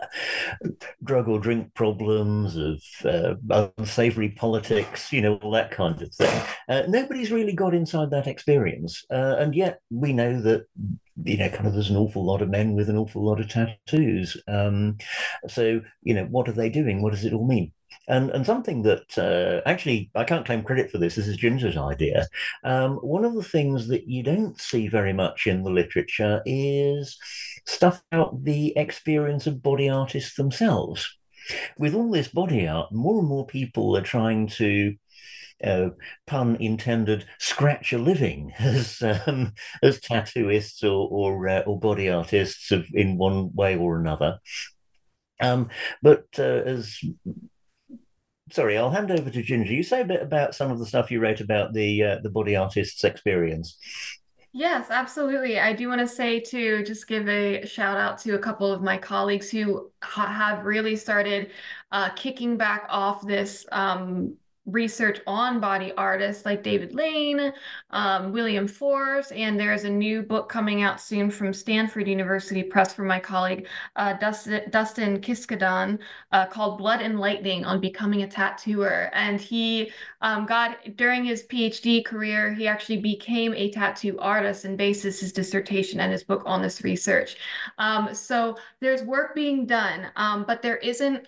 drug 1.03 1.27
or 1.27 1.39
drink 1.39 1.73
problems, 1.73 2.55
of 2.55 2.81
uh, 3.05 3.35
unsavory 3.77 4.29
politics, 4.29 5.13
you 5.13 5.21
know, 5.21 5.35
all 5.37 5.51
that 5.51 5.71
kind 5.71 6.01
of 6.01 6.13
thing. 6.13 6.43
Uh, 6.67 6.83
nobody's 6.87 7.31
really 7.31 7.53
got 7.53 7.73
inside 7.73 8.09
that 8.11 8.27
experience. 8.27 9.05
Uh, 9.11 9.35
and 9.37 9.55
yet 9.55 9.79
we 9.89 10.13
know 10.13 10.41
that, 10.41 10.65
you 11.23 11.37
know, 11.37 11.49
kind 11.49 11.67
of 11.67 11.73
there's 11.73 11.89
an 11.89 11.97
awful 11.97 12.25
lot 12.25 12.41
of 12.41 12.49
men 12.49 12.73
with 12.73 12.89
an 12.89 12.97
awful 12.97 13.23
lot 13.23 13.39
of 13.39 13.47
tattoos. 13.47 14.37
Um, 14.47 14.97
so, 15.47 15.81
you 16.01 16.13
know, 16.13 16.25
what 16.25 16.47
are 16.49 16.53
they 16.53 16.69
doing? 16.69 17.01
What 17.01 17.13
does 17.13 17.25
it 17.25 17.33
all 17.33 17.47
mean? 17.47 17.71
And, 18.09 18.31
and 18.31 18.45
something 18.45 18.81
that 18.83 19.17
uh, 19.17 19.61
actually 19.69 20.09
I 20.15 20.23
can't 20.23 20.45
claim 20.45 20.63
credit 20.63 20.91
for 20.91 20.97
this, 20.97 21.15
this 21.15 21.27
is 21.27 21.37
Ginger's 21.37 21.77
idea. 21.77 22.27
Um, 22.63 22.95
one 22.97 23.23
of 23.23 23.35
the 23.35 23.43
things 23.43 23.87
that 23.87 24.07
you 24.07 24.23
don't 24.23 24.59
see 24.59 24.87
very 24.87 25.13
much 25.13 25.45
in 25.45 25.63
the 25.63 25.69
literature 25.69 26.41
is 26.45 27.17
stuff 27.67 28.01
about 28.11 28.43
the 28.43 28.75
experience 28.75 29.45
of 29.45 29.61
body 29.61 29.87
artists 29.87 30.35
themselves. 30.35 31.17
With 31.77 31.93
all 31.93 32.11
this 32.11 32.27
body 32.27 32.67
art, 32.67 32.91
more 32.91 33.19
and 33.19 33.27
more 33.27 33.45
people 33.45 33.95
are 33.95 34.01
trying 34.01 34.47
to 34.47 34.95
uh, 35.63 35.89
pun 36.25 36.55
intended, 36.59 37.25
scratch 37.37 37.93
a 37.93 37.97
living 37.97 38.53
as 38.59 39.01
um, 39.01 39.53
as 39.83 39.99
tattooists 39.99 40.83
or 40.83 41.07
or, 41.09 41.47
uh, 41.47 41.61
or 41.61 41.79
body 41.79 42.09
artists 42.09 42.71
of, 42.71 42.87
in 42.93 43.17
one 43.17 43.53
way 43.53 43.75
or 43.77 43.99
another. 43.99 44.39
Um, 45.41 45.69
but 46.01 46.25
uh, 46.37 46.43
as 46.43 46.99
sorry, 48.51 48.77
I'll 48.77 48.89
hand 48.89 49.11
over 49.11 49.29
to 49.29 49.41
Ginger. 49.41 49.73
You 49.73 49.83
say 49.83 50.01
a 50.01 50.05
bit 50.05 50.21
about 50.21 50.55
some 50.55 50.71
of 50.71 50.79
the 50.79 50.85
stuff 50.85 51.11
you 51.11 51.19
wrote 51.19 51.41
about 51.41 51.73
the 51.73 52.03
uh, 52.03 52.19
the 52.21 52.29
body 52.29 52.55
artist's 52.55 53.03
experience. 53.03 53.77
Yes, 54.51 54.87
absolutely. 54.89 55.59
I 55.59 55.73
do 55.73 55.87
want 55.87 56.01
to 56.01 56.07
say 56.07 56.39
to 56.39 56.83
just 56.83 57.07
give 57.07 57.29
a 57.29 57.65
shout 57.65 57.97
out 57.97 58.17
to 58.19 58.33
a 58.33 58.39
couple 58.39 58.71
of 58.71 58.81
my 58.81 58.97
colleagues 58.97 59.49
who 59.51 59.91
ha 60.01 60.25
have 60.25 60.65
really 60.65 60.95
started 60.95 61.51
uh, 61.91 62.09
kicking 62.09 62.57
back 62.57 62.87
off 62.89 63.25
this 63.25 63.65
um, 63.71 64.35
research 64.71 65.19
on 65.27 65.59
body 65.59 65.91
artists 65.97 66.45
like 66.45 66.63
David 66.63 66.93
Lane, 66.93 67.53
um, 67.91 68.31
William 68.31 68.67
Force, 68.67 69.31
and 69.31 69.59
there's 69.59 69.83
a 69.83 69.89
new 69.89 70.21
book 70.21 70.49
coming 70.49 70.83
out 70.83 71.01
soon 71.01 71.29
from 71.31 71.53
Stanford 71.53 72.07
University 72.07 72.63
Press 72.63 72.93
from 72.93 73.07
my 73.07 73.19
colleague 73.19 73.67
uh, 73.95 74.13
Dustin, 74.13 74.69
Dustin 74.69 75.19
Kiskaddon 75.21 75.99
uh, 76.31 76.45
called 76.45 76.77
Blood 76.77 77.01
and 77.01 77.19
Lightning 77.19 77.65
on 77.65 77.79
Becoming 77.79 78.23
a 78.23 78.27
Tattooer. 78.27 79.09
And 79.13 79.39
he 79.39 79.91
um, 80.21 80.45
got, 80.45 80.95
during 80.95 81.23
his 81.23 81.43
PhD 81.43 82.03
career, 82.03 82.53
he 82.53 82.67
actually 82.67 82.97
became 82.97 83.53
a 83.53 83.71
tattoo 83.71 84.17
artist 84.19 84.65
and 84.65 84.77
bases 84.77 85.19
his 85.19 85.33
dissertation 85.33 85.99
and 85.99 86.11
his 86.11 86.23
book 86.23 86.43
on 86.45 86.61
this 86.61 86.83
research. 86.83 87.37
Um, 87.77 88.13
so 88.13 88.57
there's 88.79 89.03
work 89.03 89.35
being 89.35 89.65
done, 89.65 90.07
um, 90.15 90.43
but 90.45 90.61
there 90.61 90.77
isn't 90.77 91.25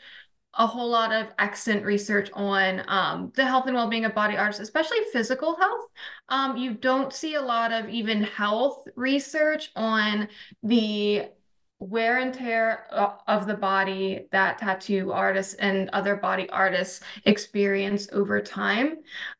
a 0.55 0.67
whole 0.67 0.89
lot 0.89 1.13
of 1.13 1.27
excellent 1.39 1.85
research 1.85 2.29
on 2.33 2.83
um, 2.87 3.31
the 3.35 3.45
health 3.45 3.67
and 3.67 3.75
well-being 3.75 4.05
of 4.05 4.13
body 4.13 4.35
artists, 4.35 4.61
especially 4.61 4.97
physical 5.13 5.55
health. 5.55 5.85
Um, 6.29 6.57
you 6.57 6.73
don't 6.73 7.13
see 7.13 7.35
a 7.35 7.41
lot 7.41 7.71
of 7.71 7.89
even 7.89 8.23
health 8.23 8.87
research 8.95 9.71
on 9.75 10.27
the 10.63 11.29
wear 11.81 12.19
and 12.19 12.31
tear 12.31 12.85
of 13.27 13.47
the 13.47 13.55
body 13.55 14.27
that 14.31 14.59
tattoo 14.59 15.11
artists 15.11 15.55
and 15.55 15.89
other 15.93 16.15
body 16.15 16.47
artists 16.51 17.03
experience 17.25 18.07
over 18.11 18.39
time 18.39 18.97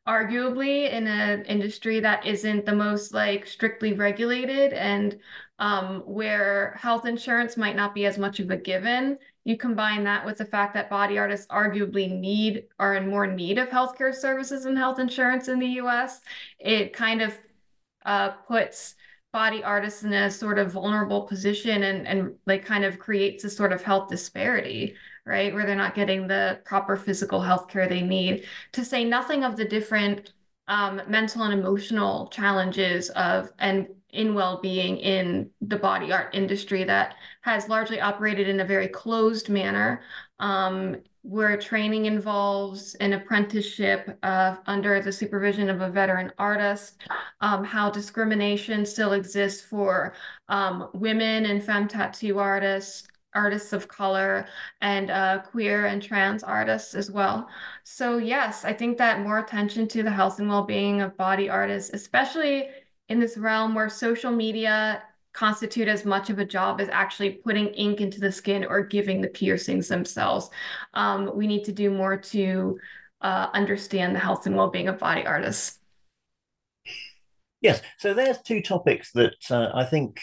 arguably 0.08 0.90
in 0.90 1.06
an 1.06 1.44
industry 1.44 2.00
that 2.00 2.26
isn't 2.26 2.66
the 2.66 2.74
most 2.74 3.14
like 3.14 3.46
strictly 3.46 3.92
regulated 3.92 4.72
and 4.72 5.20
um, 5.60 6.00
where 6.00 6.76
health 6.80 7.06
insurance 7.06 7.56
might 7.56 7.76
not 7.76 7.94
be 7.94 8.06
as 8.06 8.18
much 8.18 8.40
of 8.40 8.50
a 8.50 8.56
given 8.56 9.16
you 9.44 9.56
combine 9.56 10.04
that 10.04 10.24
with 10.24 10.38
the 10.38 10.44
fact 10.44 10.74
that 10.74 10.88
body 10.88 11.18
artists 11.18 11.46
arguably 11.46 12.10
need 12.10 12.64
are 12.78 12.94
in 12.94 13.08
more 13.08 13.26
need 13.26 13.58
of 13.58 13.68
healthcare 13.68 14.14
services 14.14 14.64
and 14.64 14.78
health 14.78 14.98
insurance 14.98 15.48
in 15.48 15.58
the 15.58 15.66
US, 15.66 16.20
it 16.58 16.92
kind 16.92 17.20
of 17.22 17.36
uh, 18.04 18.30
puts 18.30 18.94
body 19.32 19.64
artists 19.64 20.02
in 20.02 20.12
a 20.12 20.30
sort 20.30 20.58
of 20.58 20.72
vulnerable 20.72 21.22
position 21.22 21.84
and, 21.84 22.06
and 22.06 22.34
like 22.46 22.64
kind 22.64 22.84
of 22.84 22.98
creates 22.98 23.44
a 23.44 23.50
sort 23.50 23.72
of 23.72 23.82
health 23.82 24.08
disparity, 24.08 24.94
right? 25.24 25.54
Where 25.54 25.64
they're 25.64 25.74
not 25.74 25.94
getting 25.94 26.26
the 26.26 26.60
proper 26.64 26.96
physical 26.96 27.40
health 27.40 27.68
care 27.68 27.88
they 27.88 28.02
need, 28.02 28.44
to 28.72 28.84
say 28.84 29.04
nothing 29.04 29.42
of 29.42 29.56
the 29.56 29.64
different 29.64 30.32
um, 30.68 31.00
mental 31.08 31.42
and 31.42 31.58
emotional 31.58 32.28
challenges 32.28 33.10
of 33.10 33.50
and 33.58 33.88
in 34.12 34.34
well-being 34.34 34.98
in 34.98 35.50
the 35.62 35.76
body 35.76 36.12
art 36.12 36.34
industry 36.34 36.84
that 36.84 37.16
has 37.40 37.68
largely 37.68 38.00
operated 38.00 38.48
in 38.48 38.60
a 38.60 38.64
very 38.64 38.88
closed 38.88 39.48
manner 39.48 40.02
um, 40.38 40.96
where 41.22 41.56
training 41.56 42.06
involves 42.06 42.94
an 42.96 43.12
apprenticeship 43.12 44.18
uh, 44.22 44.56
under 44.66 45.00
the 45.00 45.12
supervision 45.12 45.70
of 45.70 45.80
a 45.80 45.88
veteran 45.88 46.32
artist, 46.36 47.00
um, 47.40 47.64
how 47.64 47.88
discrimination 47.88 48.84
still 48.84 49.12
exists 49.12 49.62
for 49.62 50.14
um, 50.48 50.88
women 50.94 51.46
and 51.46 51.62
femme 51.62 51.86
tattoo 51.86 52.40
artists, 52.40 53.06
artists 53.34 53.72
of 53.72 53.86
color, 53.86 54.46
and 54.80 55.10
uh, 55.10 55.38
queer 55.38 55.86
and 55.86 56.02
trans 56.02 56.42
artists 56.42 56.94
as 56.94 57.10
well. 57.10 57.48
So 57.84 58.18
yes, 58.18 58.64
I 58.64 58.72
think 58.72 58.98
that 58.98 59.20
more 59.20 59.38
attention 59.38 59.86
to 59.88 60.02
the 60.02 60.10
health 60.10 60.40
and 60.40 60.48
well-being 60.48 61.00
of 61.00 61.16
body 61.16 61.48
artists, 61.48 61.94
especially 61.94 62.68
in 63.08 63.20
this 63.20 63.36
realm 63.36 63.74
where 63.74 63.88
social 63.88 64.30
media 64.30 65.02
constitute 65.32 65.88
as 65.88 66.04
much 66.04 66.30
of 66.30 66.38
a 66.38 66.44
job 66.44 66.80
as 66.80 66.88
actually 66.90 67.30
putting 67.30 67.68
ink 67.68 68.00
into 68.00 68.20
the 68.20 68.30
skin 68.30 68.64
or 68.64 68.82
giving 68.82 69.20
the 69.20 69.28
piercings 69.28 69.88
themselves. 69.88 70.50
Um, 70.94 71.30
we 71.34 71.46
need 71.46 71.64
to 71.64 71.72
do 71.72 71.90
more 71.90 72.16
to 72.16 72.78
uh, 73.22 73.48
understand 73.54 74.14
the 74.14 74.20
health 74.20 74.46
and 74.46 74.56
well-being 74.56 74.88
of 74.88 74.98
body 74.98 75.24
artists. 75.24 75.78
Yes, 77.60 77.80
so 77.98 78.12
there's 78.12 78.38
two 78.42 78.60
topics 78.60 79.12
that 79.12 79.36
uh, 79.50 79.70
I 79.72 79.84
think 79.84 80.20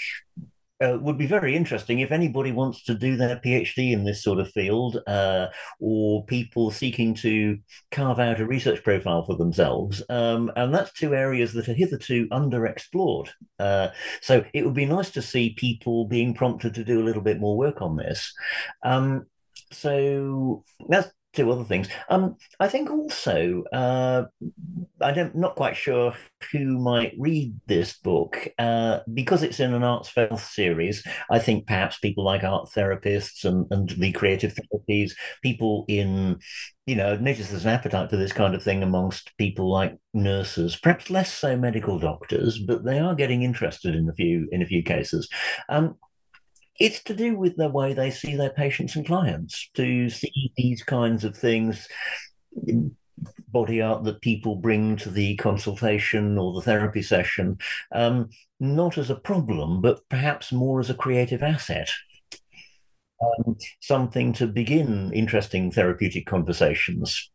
uh, 0.81 0.97
would 1.01 1.17
be 1.17 1.25
very 1.25 1.55
interesting 1.55 1.99
if 1.99 2.11
anybody 2.11 2.51
wants 2.51 2.83
to 2.83 2.93
do 2.93 3.15
their 3.15 3.37
PhD 3.37 3.91
in 3.91 4.03
this 4.03 4.23
sort 4.23 4.39
of 4.39 4.51
field, 4.51 5.01
uh, 5.07 5.47
or 5.79 6.25
people 6.25 6.71
seeking 6.71 7.13
to 7.15 7.57
carve 7.91 8.19
out 8.19 8.39
a 8.39 8.45
research 8.45 8.83
profile 8.83 9.25
for 9.25 9.35
themselves. 9.35 10.01
Um, 10.09 10.51
and 10.55 10.73
that's 10.73 10.93
two 10.93 11.13
areas 11.13 11.53
that 11.53 11.69
are 11.69 11.73
hitherto 11.73 12.27
underexplored. 12.29 13.29
Uh, 13.59 13.89
so 14.21 14.43
it 14.53 14.65
would 14.65 14.73
be 14.73 14.85
nice 14.85 15.11
to 15.11 15.21
see 15.21 15.53
people 15.57 16.05
being 16.05 16.33
prompted 16.33 16.73
to 16.75 16.83
do 16.83 17.01
a 17.01 17.05
little 17.05 17.21
bit 17.21 17.39
more 17.39 17.57
work 17.57 17.81
on 17.81 17.95
this. 17.95 18.33
Um, 18.83 19.25
so 19.71 20.63
that's 20.87 21.09
two 21.33 21.51
other 21.51 21.63
things. 21.63 21.87
Um, 22.09 22.37
I 22.59 22.67
think 22.67 22.89
also, 22.89 23.63
uh, 23.71 24.23
I 25.01 25.11
don't, 25.11 25.35
not 25.35 25.55
quite 25.55 25.75
sure 25.75 26.13
who 26.51 26.79
might 26.79 27.13
read 27.19 27.53
this 27.67 27.97
book 27.97 28.47
uh, 28.57 28.99
because 29.13 29.43
it's 29.43 29.59
in 29.59 29.73
an 29.73 29.83
arts 29.83 30.11
health 30.15 30.43
series. 30.43 31.03
I 31.29 31.39
think 31.39 31.67
perhaps 31.67 31.99
people 31.99 32.23
like 32.23 32.43
art 32.43 32.69
therapists 32.75 33.45
and, 33.45 33.67
and 33.71 33.89
the 33.89 34.11
creative 34.11 34.55
therapies, 34.55 35.11
people 35.43 35.85
in, 35.87 36.39
you 36.87 36.95
know, 36.95 37.15
notice 37.15 37.49
there's 37.49 37.65
an 37.65 37.71
appetite 37.71 38.09
for 38.09 38.17
this 38.17 38.33
kind 38.33 38.55
of 38.55 38.63
thing 38.63 38.81
amongst 38.81 39.37
people 39.37 39.71
like 39.71 39.95
nurses, 40.13 40.75
perhaps 40.75 41.11
less 41.11 41.31
so 41.31 41.55
medical 41.55 41.99
doctors, 41.99 42.57
but 42.57 42.83
they 42.83 42.97
are 42.97 43.13
getting 43.13 43.43
interested 43.43 43.95
in 43.95 44.09
a 44.09 44.13
few 44.13 44.47
in 44.51 44.63
a 44.63 44.65
few 44.65 44.81
cases. 44.81 45.29
Um, 45.69 45.95
it's 46.79 47.03
to 47.03 47.13
do 47.13 47.35
with 47.35 47.57
the 47.57 47.69
way 47.69 47.93
they 47.93 48.09
see 48.09 48.35
their 48.35 48.49
patients 48.49 48.95
and 48.95 49.05
clients, 49.05 49.69
to 49.75 50.09
see 50.09 50.51
these 50.55 50.81
kinds 50.83 51.23
of 51.23 51.35
things, 51.35 51.87
body 53.49 53.81
art 53.81 54.03
that 54.05 54.21
people 54.21 54.55
bring 54.55 54.95
to 54.95 55.09
the 55.09 55.35
consultation 55.35 56.37
or 56.37 56.53
the 56.53 56.61
therapy 56.61 57.01
session, 57.01 57.57
um, 57.93 58.29
not 58.59 58.97
as 58.97 59.09
a 59.09 59.15
problem, 59.15 59.81
but 59.81 60.07
perhaps 60.09 60.51
more 60.51 60.79
as 60.79 60.89
a 60.89 60.95
creative 60.95 61.43
asset. 61.43 61.89
Um, 63.21 63.57
something 63.81 64.31
to 64.33 64.47
begin 64.47 65.11
interesting 65.11 65.71
therapeutic 65.71 66.25
conversations 66.25 67.29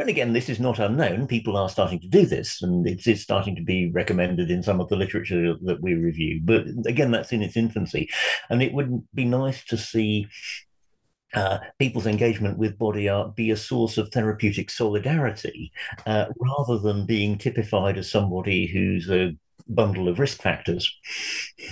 and 0.00 0.08
again, 0.08 0.32
this 0.32 0.48
is 0.48 0.58
not 0.58 0.78
unknown. 0.78 1.26
People 1.26 1.56
are 1.56 1.68
starting 1.68 2.00
to 2.00 2.08
do 2.08 2.26
this, 2.26 2.62
and 2.62 2.86
it's, 2.86 3.06
it's 3.06 3.22
starting 3.22 3.54
to 3.56 3.62
be 3.62 3.90
recommended 3.90 4.50
in 4.50 4.62
some 4.62 4.80
of 4.80 4.88
the 4.88 4.96
literature 4.96 5.54
that 5.62 5.80
we 5.80 5.94
review. 5.94 6.40
But 6.42 6.64
again, 6.86 7.10
that's 7.10 7.32
in 7.32 7.42
its 7.42 7.56
infancy. 7.56 8.08
And 8.48 8.62
it 8.62 8.72
would 8.72 9.06
be 9.14 9.24
nice 9.24 9.64
to 9.66 9.76
see 9.76 10.26
uh, 11.34 11.58
people's 11.78 12.06
engagement 12.06 12.58
with 12.58 12.78
body 12.78 13.08
art 13.08 13.36
be 13.36 13.50
a 13.50 13.56
source 13.56 13.98
of 13.98 14.08
therapeutic 14.08 14.70
solidarity 14.70 15.70
uh, 16.06 16.26
rather 16.38 16.78
than 16.78 17.06
being 17.06 17.38
typified 17.38 17.98
as 17.98 18.10
somebody 18.10 18.66
who's 18.66 19.08
a 19.10 19.36
bundle 19.68 20.08
of 20.08 20.18
risk 20.18 20.42
factors. 20.42 20.92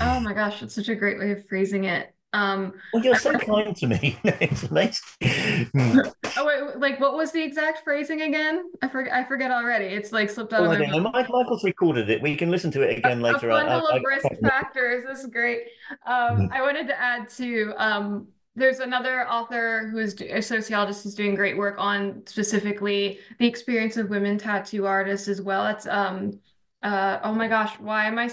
Oh 0.00 0.20
my 0.20 0.32
gosh, 0.32 0.60
that's 0.60 0.74
such 0.74 0.88
a 0.88 0.94
great 0.94 1.18
way 1.18 1.32
of 1.32 1.46
phrasing 1.48 1.84
it. 1.84 2.14
Um, 2.32 2.74
well, 2.92 3.02
you're 3.02 3.16
so 3.16 3.32
kind 3.38 3.74
to 3.76 3.86
me. 3.86 4.18
it's 4.24 4.64
amazing. 4.64 5.00
oh 6.36 6.44
wait, 6.44 6.78
like 6.78 7.00
what 7.00 7.14
was 7.14 7.32
the 7.32 7.42
exact 7.42 7.84
phrasing 7.84 8.22
again? 8.22 8.70
I 8.82 8.88
forget. 8.88 9.12
I 9.14 9.24
forget 9.24 9.50
already. 9.50 9.86
It's 9.86 10.12
like 10.12 10.28
slipped 10.28 10.52
out 10.52 10.62
well, 10.62 10.72
of 10.72 10.78
my 10.78 10.98
mind. 10.98 11.28
Michael's 11.32 11.64
recorded 11.64 12.10
it. 12.10 12.20
We 12.20 12.36
can 12.36 12.50
listen 12.50 12.70
to 12.72 12.82
it 12.82 12.98
again 12.98 13.20
a, 13.20 13.22
later. 13.22 13.48
A 13.48 13.54
bundle 13.54 13.88
I, 13.90 13.96
of 13.96 14.02
I, 14.06 14.08
risk 14.08 14.26
I, 14.26 14.34
factors. 14.46 15.04
This 15.06 15.20
is 15.20 15.26
great. 15.26 15.62
Um, 16.06 16.14
mm-hmm. 16.14 16.52
I 16.52 16.60
wanted 16.60 16.86
to 16.88 17.00
add 17.00 17.28
to. 17.30 17.72
Um, 17.78 18.28
there's 18.54 18.80
another 18.80 19.28
author 19.28 19.88
who 19.88 19.98
is 19.98 20.20
a 20.20 20.42
sociologist 20.42 21.04
who's 21.04 21.14
doing 21.14 21.34
great 21.34 21.56
work 21.56 21.76
on 21.78 22.22
specifically 22.26 23.20
the 23.38 23.46
experience 23.46 23.96
of 23.96 24.10
women 24.10 24.36
tattoo 24.36 24.84
artists 24.84 25.28
as 25.28 25.40
well. 25.40 25.66
It's 25.66 25.86
um 25.86 26.40
uh 26.82 27.20
oh 27.22 27.32
my 27.32 27.48
gosh, 27.48 27.78
why 27.78 28.06
am 28.06 28.18
I 28.18 28.26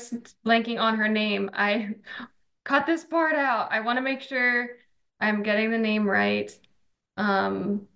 blanking 0.46 0.80
on 0.80 0.98
her 0.98 1.08
name? 1.08 1.50
I 1.54 1.96
cut 2.66 2.86
this 2.86 3.06
part 3.06 3.36
out. 3.36 3.72
I 3.72 3.80
want 3.80 3.98
to 3.98 4.02
make 4.02 4.22
sure 4.22 4.68
I'm 5.22 5.44
getting 5.44 5.72
the 5.72 5.78
name 5.78 6.06
right. 6.06 6.52
Um, 7.16 7.88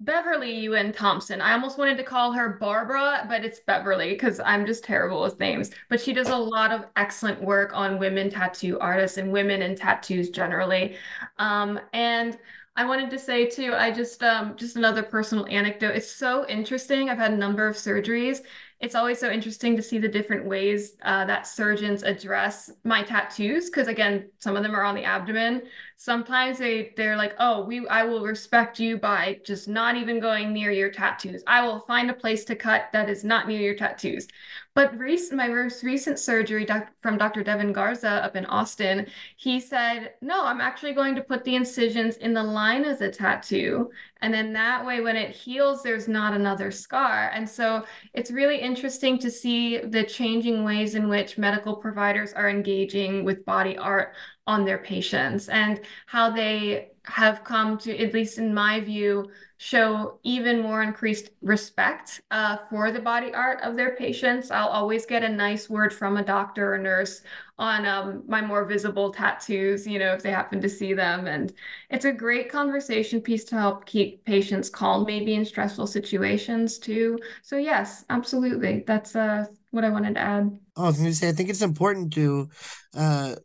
Beverly 0.00 0.58
Yuen 0.58 0.92
Thompson. 0.92 1.40
I 1.40 1.52
almost 1.52 1.78
wanted 1.78 1.96
to 1.98 2.02
call 2.02 2.32
her 2.32 2.58
Barbara, 2.60 3.24
but 3.28 3.44
it's 3.44 3.60
Beverly 3.60 4.10
because 4.10 4.40
I'm 4.40 4.66
just 4.66 4.82
terrible 4.82 5.22
with 5.22 5.38
names. 5.38 5.70
But 5.88 6.00
she 6.00 6.12
does 6.12 6.28
a 6.30 6.36
lot 6.36 6.72
of 6.72 6.86
excellent 6.96 7.40
work 7.40 7.70
on 7.72 8.00
women 8.00 8.28
tattoo 8.28 8.80
artists 8.80 9.18
and 9.18 9.30
women 9.30 9.62
in 9.62 9.76
tattoos 9.76 10.30
generally. 10.30 10.96
Um, 11.38 11.78
and 11.92 12.36
I 12.74 12.84
wanted 12.84 13.10
to 13.10 13.18
say 13.18 13.46
too, 13.46 13.74
I 13.74 13.92
just 13.92 14.22
um, 14.24 14.56
just 14.56 14.76
another 14.76 15.02
personal 15.04 15.46
anecdote. 15.46 15.94
It's 15.94 16.10
so 16.10 16.48
interesting. 16.48 17.08
I've 17.08 17.18
had 17.18 17.32
a 17.32 17.36
number 17.36 17.68
of 17.68 17.76
surgeries, 17.76 18.40
it's 18.82 18.96
always 18.96 19.20
so 19.20 19.30
interesting 19.30 19.76
to 19.76 19.82
see 19.82 19.98
the 19.98 20.08
different 20.08 20.44
ways 20.44 20.96
uh, 21.02 21.24
that 21.24 21.46
surgeons 21.46 22.02
address 22.02 22.68
my 22.82 23.04
tattoos 23.04 23.70
because 23.70 23.86
again 23.86 24.28
some 24.40 24.56
of 24.56 24.64
them 24.64 24.74
are 24.74 24.82
on 24.82 24.96
the 24.96 25.04
abdomen. 25.04 25.62
Sometimes 25.96 26.58
they 26.58 26.92
they're 26.96 27.16
like 27.16 27.34
oh 27.38 27.64
we 27.64 27.86
i 27.86 28.02
will 28.02 28.24
respect 28.24 28.80
you 28.80 28.98
by 28.98 29.38
just 29.46 29.68
not 29.68 29.96
even 29.96 30.18
going 30.18 30.52
near 30.52 30.72
your 30.72 30.90
tattoos. 30.90 31.44
I 31.46 31.64
will 31.64 31.78
find 31.78 32.10
a 32.10 32.14
place 32.14 32.44
to 32.46 32.56
cut 32.56 32.86
that 32.92 33.08
is 33.08 33.22
not 33.22 33.46
near 33.46 33.60
your 33.60 33.76
tattoos 33.76 34.26
but 34.74 34.96
recent, 34.98 35.36
my 35.36 35.48
most 35.48 35.82
recent 35.82 36.18
surgery 36.18 36.64
doc, 36.64 36.88
from 37.00 37.18
Dr. 37.18 37.42
Devin 37.42 37.72
Garza 37.72 38.08
up 38.08 38.36
in 38.36 38.46
Austin, 38.46 39.06
he 39.36 39.60
said, 39.60 40.12
no, 40.22 40.46
I'm 40.46 40.62
actually 40.62 40.94
going 40.94 41.14
to 41.14 41.22
put 41.22 41.44
the 41.44 41.56
incisions 41.56 42.16
in 42.16 42.32
the 42.32 42.42
line 42.42 42.86
of 42.86 42.98
the 42.98 43.10
tattoo. 43.10 43.90
And 44.22 44.32
then 44.32 44.52
that 44.54 44.84
way, 44.84 45.00
when 45.00 45.16
it 45.16 45.34
heals, 45.34 45.82
there's 45.82 46.08
not 46.08 46.32
another 46.32 46.70
scar. 46.70 47.30
And 47.34 47.48
so 47.48 47.84
it's 48.14 48.30
really 48.30 48.58
interesting 48.58 49.18
to 49.18 49.30
see 49.30 49.78
the 49.78 50.04
changing 50.04 50.64
ways 50.64 50.94
in 50.94 51.08
which 51.08 51.36
medical 51.36 51.76
providers 51.76 52.32
are 52.32 52.48
engaging 52.48 53.24
with 53.24 53.44
body 53.44 53.76
art 53.76 54.14
on 54.46 54.64
their 54.64 54.78
patients 54.78 55.48
and 55.48 55.80
how 56.06 56.30
they 56.30 56.88
have 57.04 57.42
come 57.44 57.78
to, 57.78 57.96
at 57.98 58.14
least 58.14 58.38
in 58.38 58.54
my 58.54 58.80
view, 58.80 59.28
show 59.58 60.18
even 60.24 60.60
more 60.60 60.82
increased 60.82 61.30
respect 61.40 62.20
uh, 62.30 62.56
for 62.68 62.90
the 62.90 63.00
body 63.00 63.32
art 63.32 63.60
of 63.62 63.76
their 63.76 63.94
patients. 63.96 64.50
I'll 64.50 64.68
always 64.68 65.06
get 65.06 65.22
a 65.22 65.28
nice 65.28 65.70
word 65.70 65.92
from 65.92 66.16
a 66.16 66.24
doctor 66.24 66.74
or 66.74 66.78
nurse 66.78 67.22
on 67.58 67.86
um, 67.86 68.24
my 68.26 68.40
more 68.40 68.64
visible 68.64 69.12
tattoos, 69.12 69.86
you 69.86 69.98
know, 69.98 70.12
if 70.14 70.22
they 70.22 70.30
happen 70.30 70.60
to 70.60 70.68
see 70.68 70.94
them. 70.94 71.26
And 71.26 71.52
it's 71.90 72.04
a 72.04 72.12
great 72.12 72.50
conversation 72.50 73.20
piece 73.20 73.44
to 73.46 73.56
help 73.56 73.86
keep 73.86 74.24
patients 74.24 74.68
calm, 74.68 75.04
maybe 75.04 75.34
in 75.34 75.44
stressful 75.44 75.86
situations 75.86 76.78
too. 76.78 77.18
So, 77.42 77.56
yes, 77.56 78.04
absolutely. 78.10 78.82
That's 78.86 79.14
uh, 79.14 79.46
what 79.70 79.84
I 79.84 79.90
wanted 79.90 80.14
to 80.14 80.20
add. 80.20 80.58
Oh, 80.76 80.84
I 80.84 80.86
was 80.86 80.98
going 80.98 81.10
to 81.10 81.14
say, 81.14 81.28
I 81.28 81.32
think 81.32 81.50
it's 81.50 81.62
important 81.62 82.12
to 82.14 82.48
uh, 82.94 83.36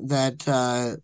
that 0.00 0.44
uh, 0.48 0.96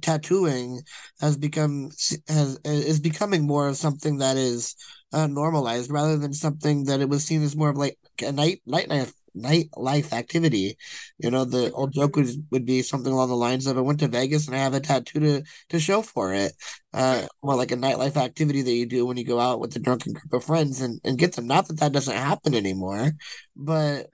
tattooing 0.00 0.80
has 1.20 1.36
become 1.36 1.90
has 2.28 2.58
is 2.64 3.00
becoming 3.00 3.46
more 3.46 3.68
of 3.68 3.76
something 3.76 4.18
that 4.18 4.36
is 4.36 4.74
uh, 5.12 5.26
normalized 5.26 5.90
rather 5.90 6.16
than 6.16 6.32
something 6.32 6.84
that 6.84 7.00
it 7.00 7.08
was 7.08 7.24
seen 7.24 7.42
as 7.42 7.56
more 7.56 7.70
of 7.70 7.76
like 7.76 7.98
a 8.24 8.32
night 8.32 8.62
night 8.66 8.88
life 8.88 9.12
nightlife 9.36 10.12
activity. 10.12 10.76
You 11.18 11.30
know, 11.30 11.44
the 11.44 11.70
old 11.72 11.92
joke 11.92 12.16
would 12.16 12.28
would 12.50 12.66
be 12.66 12.82
something 12.82 13.12
along 13.12 13.28
the 13.28 13.36
lines 13.36 13.66
of 13.66 13.78
I 13.78 13.80
went 13.80 14.00
to 14.00 14.08
Vegas 14.08 14.46
and 14.46 14.56
I 14.56 14.60
have 14.60 14.74
a 14.74 14.80
tattoo 14.80 15.20
to 15.20 15.42
to 15.70 15.80
show 15.80 16.02
for 16.02 16.34
it. 16.34 16.52
Uh, 16.94 17.26
more 17.42 17.56
like 17.56 17.72
a 17.72 17.76
nightlife 17.76 18.16
activity 18.16 18.62
that 18.62 18.72
you 18.72 18.86
do 18.86 19.06
when 19.06 19.16
you 19.16 19.24
go 19.24 19.40
out 19.40 19.60
with 19.60 19.74
a 19.76 19.78
drunken 19.78 20.12
group 20.12 20.32
of 20.32 20.44
friends 20.44 20.80
and, 20.80 21.00
and 21.04 21.18
get 21.18 21.34
them. 21.34 21.46
Not 21.46 21.68
that 21.68 21.80
that 21.80 21.92
doesn't 21.92 22.16
happen 22.16 22.54
anymore, 22.54 23.12
but 23.56 24.08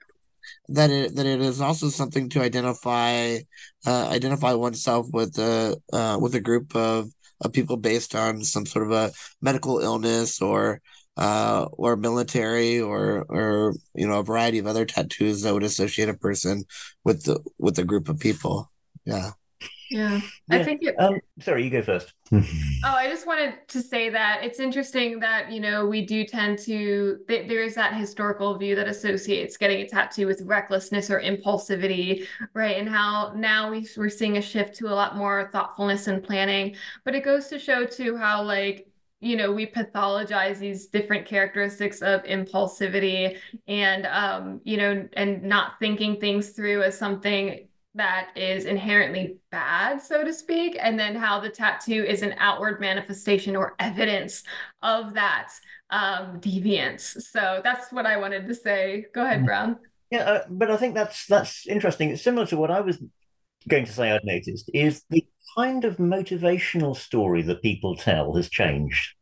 that 0.69 0.89
it 0.89 1.15
that 1.15 1.25
it 1.25 1.41
is 1.41 1.61
also 1.61 1.89
something 1.89 2.29
to 2.29 2.41
identify 2.41 3.37
uh, 3.87 4.07
identify 4.09 4.53
oneself 4.53 5.07
with 5.11 5.37
a 5.39 5.77
uh, 5.93 6.17
with 6.21 6.35
a 6.35 6.41
group 6.41 6.75
of, 6.75 7.09
of 7.41 7.53
people 7.53 7.77
based 7.77 8.15
on 8.15 8.43
some 8.43 8.65
sort 8.65 8.85
of 8.85 8.91
a 8.91 9.11
medical 9.41 9.79
illness 9.79 10.41
or 10.41 10.81
uh, 11.17 11.65
or 11.73 11.95
military 11.95 12.79
or 12.79 13.25
or 13.29 13.73
you 13.95 14.07
know 14.07 14.19
a 14.19 14.23
variety 14.23 14.59
of 14.59 14.67
other 14.67 14.85
tattoos 14.85 15.41
that 15.41 15.53
would 15.53 15.63
associate 15.63 16.09
a 16.09 16.13
person 16.13 16.63
with 17.03 17.23
the 17.25 17.39
with 17.57 17.77
a 17.79 17.85
group 17.85 18.09
of 18.09 18.19
people. 18.19 18.71
Yeah. 19.05 19.31
Yeah, 19.89 20.21
I 20.51 20.63
think 20.63 20.83
it. 20.83 20.95
Um, 20.99 21.19
sorry, 21.39 21.63
you 21.63 21.69
go 21.69 21.81
first. 21.81 22.13
oh, 22.33 22.41
I 22.83 23.07
just 23.07 23.25
wanted 23.25 23.67
to 23.69 23.81
say 23.81 24.09
that 24.09 24.41
it's 24.43 24.59
interesting 24.59 25.19
that 25.19 25.51
you 25.51 25.59
know 25.59 25.85
we 25.85 26.05
do 26.05 26.25
tend 26.25 26.59
to 26.59 27.19
th- 27.27 27.47
there 27.47 27.63
is 27.63 27.75
that 27.75 27.95
historical 27.95 28.57
view 28.57 28.75
that 28.75 28.87
associates 28.87 29.57
getting 29.57 29.81
a 29.81 29.87
tattoo 29.87 30.27
with 30.27 30.41
recklessness 30.43 31.09
or 31.09 31.21
impulsivity, 31.21 32.27
right? 32.53 32.77
And 32.77 32.87
how 32.87 33.33
now 33.35 33.71
we, 33.71 33.87
we're 33.97 34.09
seeing 34.09 34.37
a 34.37 34.41
shift 34.41 34.75
to 34.77 34.87
a 34.87 34.95
lot 34.95 35.17
more 35.17 35.49
thoughtfulness 35.51 36.07
and 36.07 36.23
planning. 36.23 36.75
But 37.03 37.15
it 37.15 37.23
goes 37.23 37.47
to 37.47 37.59
show 37.59 37.85
too 37.85 38.15
how 38.17 38.43
like 38.43 38.87
you 39.21 39.35
know 39.35 39.51
we 39.51 39.65
pathologize 39.65 40.59
these 40.59 40.87
different 40.87 41.25
characteristics 41.25 42.01
of 42.01 42.23
impulsivity 42.23 43.37
and 43.67 44.05
um 44.05 44.61
you 44.63 44.77
know 44.77 45.07
and 45.13 45.43
not 45.43 45.73
thinking 45.79 46.19
things 46.19 46.51
through 46.51 46.83
as 46.83 46.97
something 46.97 47.67
that 47.99 48.29
is 48.35 48.65
inherently 48.65 49.37
bad, 49.51 50.01
so 50.01 50.23
to 50.23 50.33
speak, 50.33 50.77
and 50.81 50.99
then 50.99 51.15
how 51.15 51.39
the 51.39 51.49
tattoo 51.49 52.03
is 52.03 52.21
an 52.21 52.33
outward 52.37 52.79
manifestation 52.79 53.55
or 53.55 53.75
evidence 53.79 54.43
of 54.81 55.13
that 55.13 55.51
um, 55.89 56.39
deviance. 56.39 57.21
So 57.21 57.61
that's 57.63 57.91
what 57.91 58.05
I 58.05 58.17
wanted 58.17 58.47
to 58.47 58.55
say. 58.55 59.05
Go 59.13 59.25
ahead, 59.25 59.41
mm. 59.41 59.45
Brown. 59.45 59.77
Yeah, 60.11 60.23
uh, 60.23 60.43
but 60.49 60.71
I 60.71 60.77
think 60.77 60.95
that's 60.95 61.27
that's 61.27 61.67
interesting. 61.67 62.09
It's 62.09 62.23
similar 62.23 62.47
to 62.47 62.57
what 62.57 62.71
I 62.71 62.81
was 62.81 62.97
going 63.67 63.85
to 63.85 63.91
say 63.91 64.11
I'd 64.11 64.23
noticed 64.23 64.71
is 64.73 65.03
the 65.09 65.25
kind 65.55 65.85
of 65.85 65.97
motivational 65.97 66.95
story 66.95 67.41
that 67.43 67.61
people 67.61 67.95
tell 67.95 68.35
has 68.35 68.49
changed. 68.49 69.13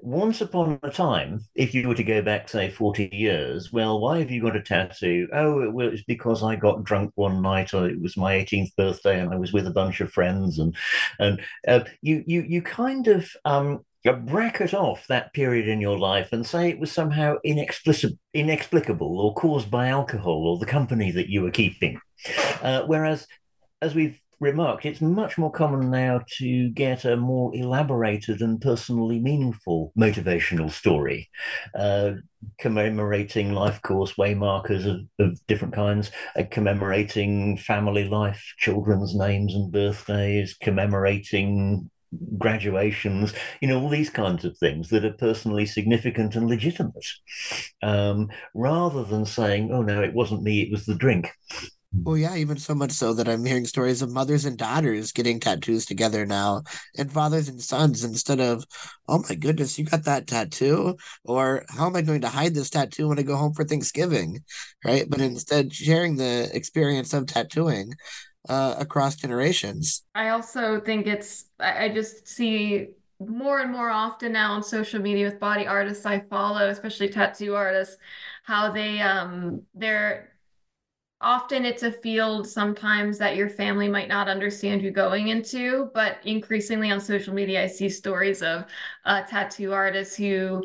Once 0.00 0.40
upon 0.40 0.78
a 0.82 0.90
time, 0.90 1.40
if 1.54 1.74
you 1.74 1.88
were 1.88 1.94
to 1.94 2.04
go 2.04 2.22
back, 2.22 2.48
say, 2.48 2.70
40 2.70 3.08
years, 3.12 3.72
well, 3.72 4.00
why 4.00 4.18
have 4.18 4.30
you 4.30 4.42
got 4.42 4.56
a 4.56 4.62
tattoo? 4.62 5.28
Oh, 5.32 5.70
well, 5.70 5.88
it's 5.88 6.04
because 6.04 6.42
I 6.42 6.56
got 6.56 6.84
drunk 6.84 7.12
one 7.14 7.42
night, 7.42 7.72
or 7.72 7.88
it 7.88 8.00
was 8.00 8.16
my 8.16 8.34
18th 8.34 8.74
birthday, 8.76 9.20
and 9.20 9.32
I 9.32 9.36
was 9.36 9.52
with 9.52 9.66
a 9.66 9.72
bunch 9.72 10.00
of 10.00 10.12
friends, 10.12 10.58
and 10.58 10.76
and 11.18 11.40
uh, 11.66 11.80
you 12.02 12.22
you 12.26 12.42
you 12.42 12.62
kind 12.62 13.08
of 13.08 13.30
um, 13.44 13.84
bracket 14.12 14.74
off 14.74 15.06
that 15.08 15.32
period 15.32 15.68
in 15.68 15.80
your 15.80 15.98
life 15.98 16.28
and 16.32 16.46
say 16.46 16.68
it 16.68 16.78
was 16.78 16.92
somehow 16.92 17.36
inexplicable 17.44 19.20
or 19.20 19.34
caused 19.34 19.70
by 19.70 19.88
alcohol 19.88 20.46
or 20.46 20.58
the 20.58 20.66
company 20.66 21.10
that 21.10 21.28
you 21.28 21.42
were 21.42 21.50
keeping. 21.50 22.00
Uh, 22.62 22.82
whereas, 22.86 23.26
as 23.82 23.94
we've 23.94 24.20
remarked, 24.40 24.84
it's 24.84 25.00
much 25.00 25.38
more 25.38 25.50
common 25.50 25.90
now 25.90 26.20
to 26.38 26.68
get 26.70 27.04
a 27.04 27.16
more 27.16 27.54
elaborated 27.54 28.40
and 28.40 28.60
personally 28.60 29.18
meaningful 29.18 29.92
motivational 29.98 30.70
story, 30.70 31.30
uh, 31.74 32.12
commemorating 32.58 33.52
life 33.52 33.80
course 33.82 34.14
waymarkers 34.14 34.86
of, 34.86 35.00
of 35.18 35.46
different 35.46 35.74
kinds, 35.74 36.10
uh, 36.38 36.42
commemorating 36.50 37.56
family 37.56 38.08
life, 38.08 38.54
children's 38.58 39.14
names 39.14 39.54
and 39.54 39.72
birthdays, 39.72 40.54
commemorating 40.54 41.90
graduations, 42.38 43.34
you 43.60 43.68
know, 43.68 43.80
all 43.80 43.88
these 43.88 44.10
kinds 44.10 44.44
of 44.44 44.56
things 44.58 44.88
that 44.90 45.04
are 45.04 45.12
personally 45.12 45.66
significant 45.66 46.34
and 46.34 46.48
legitimate, 46.48 47.06
um, 47.82 48.28
rather 48.54 49.04
than 49.04 49.26
saying, 49.26 49.70
oh 49.72 49.82
no, 49.82 50.02
it 50.02 50.14
wasn't 50.14 50.42
me, 50.42 50.62
it 50.62 50.70
was 50.70 50.86
the 50.86 50.94
drink. 50.94 51.30
Well, 52.04 52.16
yeah, 52.16 52.36
even 52.36 52.56
so 52.56 52.74
much 52.74 52.92
so 52.92 53.12
that 53.14 53.28
I'm 53.28 53.44
hearing 53.44 53.66
stories 53.66 54.00
of 54.00 54.12
mothers 54.12 54.44
and 54.44 54.56
daughters 54.56 55.10
getting 55.10 55.40
tattoos 55.40 55.86
together 55.86 56.24
now, 56.24 56.62
and 56.96 57.10
fathers 57.10 57.48
and 57.48 57.60
sons 57.60 58.04
instead 58.04 58.38
of, 58.38 58.64
oh 59.08 59.24
my 59.28 59.34
goodness, 59.34 59.76
you 59.76 59.84
got 59.84 60.04
that 60.04 60.28
tattoo, 60.28 60.96
or 61.24 61.64
how 61.68 61.86
am 61.86 61.96
I 61.96 62.02
going 62.02 62.20
to 62.20 62.28
hide 62.28 62.54
this 62.54 62.70
tattoo 62.70 63.08
when 63.08 63.18
I 63.18 63.22
go 63.22 63.34
home 63.36 63.54
for 63.54 63.64
Thanksgiving, 63.64 64.44
right? 64.84 65.04
But 65.08 65.20
instead, 65.20 65.72
sharing 65.72 66.16
the 66.16 66.48
experience 66.54 67.12
of 67.12 67.26
tattooing 67.26 67.92
uh, 68.48 68.76
across 68.78 69.16
generations. 69.16 70.04
I 70.14 70.28
also 70.28 70.80
think 70.80 71.08
it's, 71.08 71.46
I 71.58 71.88
just 71.88 72.28
see 72.28 72.90
more 73.18 73.58
and 73.58 73.72
more 73.72 73.90
often 73.90 74.30
now 74.32 74.52
on 74.52 74.62
social 74.62 75.00
media 75.00 75.24
with 75.24 75.40
body 75.40 75.66
artists 75.66 76.06
I 76.06 76.20
follow, 76.20 76.68
especially 76.68 77.08
tattoo 77.08 77.56
artists, 77.56 77.96
how 78.44 78.70
they, 78.70 79.00
um, 79.00 79.62
they're, 79.74 80.35
often 81.20 81.64
it's 81.64 81.82
a 81.82 81.90
field 81.90 82.46
sometimes 82.46 83.18
that 83.18 83.36
your 83.36 83.48
family 83.48 83.88
might 83.88 84.08
not 84.08 84.28
understand 84.28 84.82
you 84.82 84.90
going 84.90 85.28
into 85.28 85.90
but 85.94 86.18
increasingly 86.24 86.90
on 86.90 87.00
social 87.00 87.32
media 87.32 87.62
i 87.62 87.66
see 87.66 87.88
stories 87.88 88.42
of 88.42 88.64
uh, 89.06 89.22
tattoo 89.22 89.72
artists 89.72 90.16
who 90.16 90.62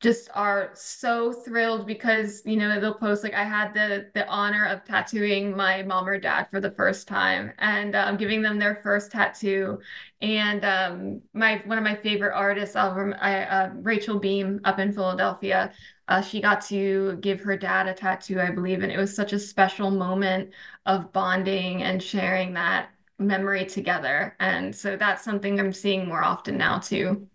just 0.00 0.28
are 0.34 0.70
so 0.74 1.32
thrilled 1.32 1.86
because 1.86 2.42
you 2.44 2.56
know 2.56 2.78
they'll 2.78 2.94
post 2.94 3.24
like 3.24 3.32
I 3.32 3.44
had 3.44 3.72
the 3.72 4.10
the 4.14 4.28
honor 4.28 4.66
of 4.66 4.84
tattooing 4.84 5.56
my 5.56 5.82
mom 5.82 6.06
or 6.06 6.18
dad 6.18 6.50
for 6.50 6.60
the 6.60 6.70
first 6.70 7.08
time 7.08 7.52
and 7.58 7.96
um, 7.96 8.16
giving 8.18 8.42
them 8.42 8.58
their 8.58 8.76
first 8.76 9.10
tattoo. 9.10 9.78
And 10.20 10.64
um, 10.64 11.22
my 11.32 11.62
one 11.64 11.78
of 11.78 11.84
my 11.84 11.94
favorite 11.94 12.34
artists 12.34 12.76
I, 12.76 13.46
uh, 13.50 13.70
Rachel 13.76 14.18
Beam 14.18 14.60
up 14.64 14.78
in 14.78 14.92
Philadelphia 14.92 15.72
uh, 16.08 16.22
she 16.22 16.40
got 16.40 16.60
to 16.62 17.16
give 17.20 17.40
her 17.40 17.56
dad 17.56 17.88
a 17.88 17.94
tattoo 17.94 18.40
I 18.40 18.50
believe 18.50 18.82
and 18.82 18.92
it 18.92 18.98
was 18.98 19.14
such 19.14 19.32
a 19.32 19.38
special 19.38 19.90
moment 19.90 20.50
of 20.86 21.12
bonding 21.12 21.82
and 21.82 22.02
sharing 22.02 22.54
that 22.54 22.90
memory 23.18 23.64
together 23.66 24.36
and 24.40 24.74
so 24.74 24.96
that's 24.96 25.24
something 25.24 25.58
I'm 25.58 25.72
seeing 25.72 26.06
more 26.08 26.22
often 26.22 26.58
now 26.58 26.78
too. 26.78 27.28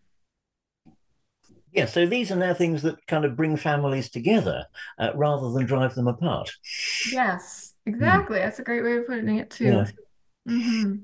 Yeah, 1.74 1.86
so 1.86 2.06
these 2.06 2.32
are 2.32 2.36
now 2.36 2.54
things 2.54 2.82
that 2.82 3.06
kind 3.08 3.24
of 3.24 3.38
bring 3.38 3.56
families 3.56 4.10
together 4.10 4.66
uh, 5.00 5.12
rather 5.16 5.52
than 5.52 5.66
drive 5.66 5.96
them 5.96 6.08
apart. 6.08 6.52
Yes, 7.12 7.76
exactly. 7.86 8.38
Mm. 8.38 8.42
That's 8.42 8.60
a 8.60 8.64
great 8.64 8.84
way 8.84 8.98
of 8.98 9.08
putting 9.08 9.38
it 9.38 9.50
too. 9.50 9.66
Yeah. 9.66 9.88
Mm-hmm. 10.48 10.96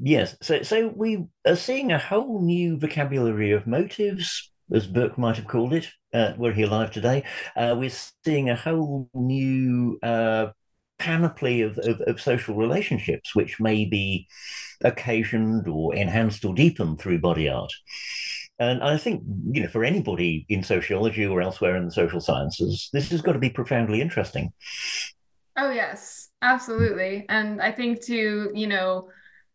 Yes, 0.00 0.36
so 0.42 0.62
so 0.62 0.88
we 0.88 1.24
are 1.46 1.56
seeing 1.56 1.92
a 1.92 1.98
whole 1.98 2.40
new 2.42 2.78
vocabulary 2.78 3.52
of 3.52 3.66
motives, 3.66 4.50
as 4.72 4.86
Burke 4.86 5.18
might 5.18 5.36
have 5.36 5.46
called 5.46 5.72
it, 5.72 5.88
uh, 6.12 6.32
were 6.36 6.52
he 6.52 6.62
alive 6.62 6.90
today. 6.90 7.24
Uh, 7.56 7.74
we're 7.78 7.92
seeing 8.24 8.50
a 8.50 8.56
whole 8.56 9.08
new 9.14 9.98
uh, 10.02 10.48
panoply 10.98 11.62
of, 11.62 11.78
of, 11.78 12.00
of, 12.02 12.20
social 12.20 12.54
relationships, 12.54 13.34
which 13.34 13.60
may 13.60 13.84
be 13.84 14.26
occasioned 14.82 15.68
or 15.68 15.94
enhanced 15.94 16.44
or 16.44 16.54
deepened 16.54 16.98
through 16.98 17.20
body 17.20 17.48
art. 17.48 17.72
And 18.58 18.82
I 18.82 18.96
think, 18.96 19.22
you 19.52 19.62
know, 19.62 19.68
for 19.68 19.84
anybody 19.84 20.44
in 20.48 20.64
sociology 20.64 21.24
or 21.24 21.40
elsewhere 21.40 21.76
in 21.76 21.84
the 21.84 21.92
social 21.92 22.20
sciences, 22.20 22.90
this 22.92 23.10
has 23.10 23.22
got 23.22 23.34
to 23.34 23.38
be 23.38 23.50
profoundly 23.50 24.00
interesting. 24.00 24.52
Oh, 25.56 25.70
yes, 25.70 26.30
absolutely. 26.42 27.24
And 27.28 27.60
I 27.62 27.70
think, 27.70 28.04
to, 28.06 28.50
you 28.52 28.66
know, 28.66 29.10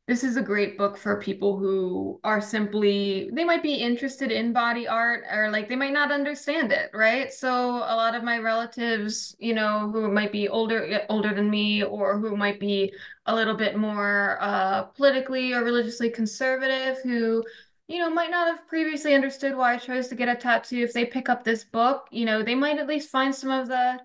this 0.05 0.23
is 0.23 0.35
a 0.35 0.41
great 0.41 0.77
book 0.77 0.97
for 0.97 1.21
people 1.21 1.57
who 1.57 2.19
are 2.25 2.41
simply, 2.41 3.29
they 3.31 3.45
might 3.45 3.63
be 3.63 3.75
interested 3.75 4.31
in 4.31 4.51
body 4.51 4.85
art 4.85 5.23
or 5.31 5.49
like 5.49 5.69
they 5.69 5.77
might 5.77 5.93
not 5.93 6.11
understand 6.11 6.73
it, 6.73 6.89
right? 6.93 7.31
So 7.31 7.49
a 7.49 7.95
lot 7.95 8.13
of 8.13 8.21
my 8.23 8.37
relatives, 8.37 9.33
you 9.39 9.53
know, 9.53 9.89
who 9.91 10.11
might 10.11 10.33
be 10.33 10.49
older, 10.49 11.05
older 11.07 11.33
than 11.33 11.49
me 11.49 11.83
or 11.83 12.19
who 12.19 12.35
might 12.35 12.59
be 12.59 12.93
a 13.27 13.33
little 13.33 13.55
bit 13.55 13.77
more 13.77 14.37
uh, 14.41 14.83
politically 14.83 15.53
or 15.53 15.63
religiously 15.63 16.09
conservative, 16.09 16.97
who 17.03 17.41
you 17.87 17.99
know, 17.99 18.09
might 18.09 18.31
not 18.31 18.47
have 18.47 18.67
previously 18.67 19.13
understood 19.13 19.55
why 19.55 19.73
I 19.73 19.77
chose 19.77 20.07
to 20.07 20.15
get 20.15 20.29
a 20.29 20.35
tattoo. 20.35 20.83
If 20.83 20.93
they 20.93 21.05
pick 21.05 21.29
up 21.29 21.43
this 21.43 21.63
book, 21.63 22.07
you 22.11 22.25
know, 22.25 22.41
they 22.41 22.55
might 22.55 22.79
at 22.79 22.87
least 22.87 23.09
find 23.09 23.33
some 23.33 23.51
of 23.51 23.67
the 23.67 23.99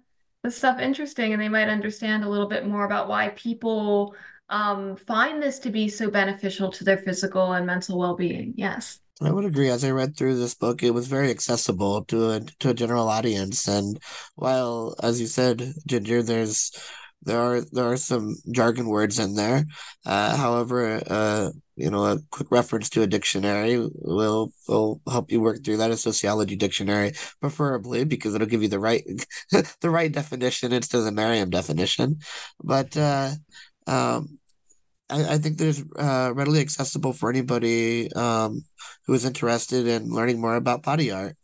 the 0.44 0.50
stuff 0.52 0.78
interesting 0.78 1.32
and 1.32 1.42
they 1.42 1.48
might 1.48 1.68
understand 1.68 2.22
a 2.22 2.28
little 2.28 2.48
bit 2.48 2.64
more 2.64 2.84
about 2.84 3.08
why 3.08 3.30
people 3.30 4.14
um, 4.50 4.96
find 4.96 5.42
this 5.42 5.58
to 5.60 5.70
be 5.70 5.88
so 5.88 6.10
beneficial 6.10 6.70
to 6.72 6.84
their 6.84 6.98
physical 6.98 7.52
and 7.52 7.66
mental 7.66 7.98
well-being. 7.98 8.54
Yes. 8.56 9.00
I 9.20 9.32
would 9.32 9.44
agree. 9.44 9.68
As 9.68 9.84
I 9.84 9.90
read 9.90 10.16
through 10.16 10.36
this 10.38 10.54
book, 10.54 10.82
it 10.82 10.94
was 10.94 11.08
very 11.08 11.30
accessible 11.30 12.04
to 12.04 12.30
a 12.30 12.40
to 12.60 12.70
a 12.70 12.74
general 12.74 13.08
audience. 13.08 13.66
And 13.66 13.98
while, 14.36 14.94
as 15.02 15.20
you 15.20 15.26
said, 15.26 15.74
Ginger, 15.86 16.22
there's 16.22 16.70
there 17.22 17.40
are 17.40 17.60
there 17.72 17.90
are 17.90 17.96
some 17.96 18.36
jargon 18.52 18.86
words 18.86 19.18
in 19.18 19.34
there. 19.34 19.64
Uh, 20.06 20.36
however, 20.36 21.02
uh, 21.08 21.50
you 21.74 21.90
know, 21.90 22.04
a 22.04 22.18
quick 22.30 22.50
reference 22.52 22.88
to 22.90 23.02
a 23.02 23.08
dictionary 23.08 23.78
will 23.92 24.52
will 24.68 25.00
help 25.10 25.32
you 25.32 25.40
work 25.40 25.64
through 25.64 25.78
that. 25.78 25.90
A 25.90 25.96
sociology 25.96 26.54
dictionary, 26.54 27.12
preferably, 27.40 28.04
because 28.04 28.34
it'll 28.34 28.46
give 28.46 28.62
you 28.62 28.68
the 28.68 28.78
right 28.78 29.04
the 29.80 29.90
right 29.90 30.12
definition 30.12 30.72
instead 30.72 30.98
of 30.98 31.04
the 31.04 31.12
Merriam 31.12 31.50
definition. 31.50 32.20
But 32.62 32.96
uh, 32.96 33.30
um, 33.88 34.37
I, 35.10 35.34
I, 35.34 35.38
think 35.38 35.56
there's 35.56 35.82
uh, 35.96 36.32
readily 36.34 36.60
accessible 36.60 37.12
for 37.12 37.30
anybody 37.30 38.12
um, 38.12 38.64
who 39.06 39.14
is 39.14 39.24
interested 39.24 39.86
in 39.86 40.10
learning 40.10 40.40
more 40.40 40.56
about 40.56 40.82
body 40.82 41.10
art. 41.10 41.36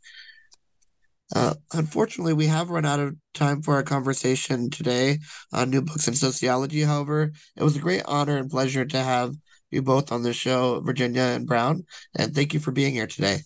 Uh, 1.34 1.54
unfortunately, 1.72 2.34
we 2.34 2.46
have 2.46 2.70
run 2.70 2.84
out 2.84 3.00
of 3.00 3.16
time 3.32 3.62
for 3.62 3.74
our 3.74 3.82
conversation 3.82 4.70
today 4.70 5.18
on 5.52 5.70
new 5.70 5.82
books 5.82 6.06
in 6.06 6.14
sociology. 6.14 6.82
However, 6.82 7.32
it 7.56 7.62
was 7.62 7.76
a 7.76 7.80
great 7.80 8.02
honor 8.06 8.36
and 8.36 8.50
pleasure 8.50 8.84
to 8.84 8.98
have 8.98 9.34
you 9.70 9.82
both 9.82 10.12
on 10.12 10.22
the 10.22 10.32
show, 10.32 10.80
Virginia 10.80 11.22
and 11.22 11.46
Brown. 11.46 11.84
And 12.16 12.34
thank 12.34 12.54
you 12.54 12.60
for 12.60 12.70
being 12.70 12.92
here 12.92 13.06
today. 13.06 13.38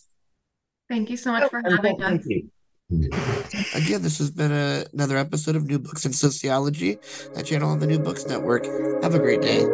Thank 0.89 1.11
you 1.11 1.17
so 1.17 1.33
much 1.33 1.51
for 1.51 1.63
having 1.65 2.03
us. 2.03 2.27
Again, 3.75 4.03
this 4.03 4.19
has 4.19 4.31
been 4.31 4.53
a, 4.53 4.85
another 4.93 5.17
episode 5.17 5.57
of 5.57 5.67
New 5.67 5.79
Books 5.79 6.07
in 6.07 6.13
Sociology, 6.13 6.99
a 7.37 7.43
channel 7.43 7.71
on 7.71 7.79
the 7.79 7.87
New 7.87 7.99
Books 7.99 8.27
Network. 8.27 8.65
Have 9.03 9.15
a 9.15 9.19
great 9.19 9.43
day. 9.43 9.67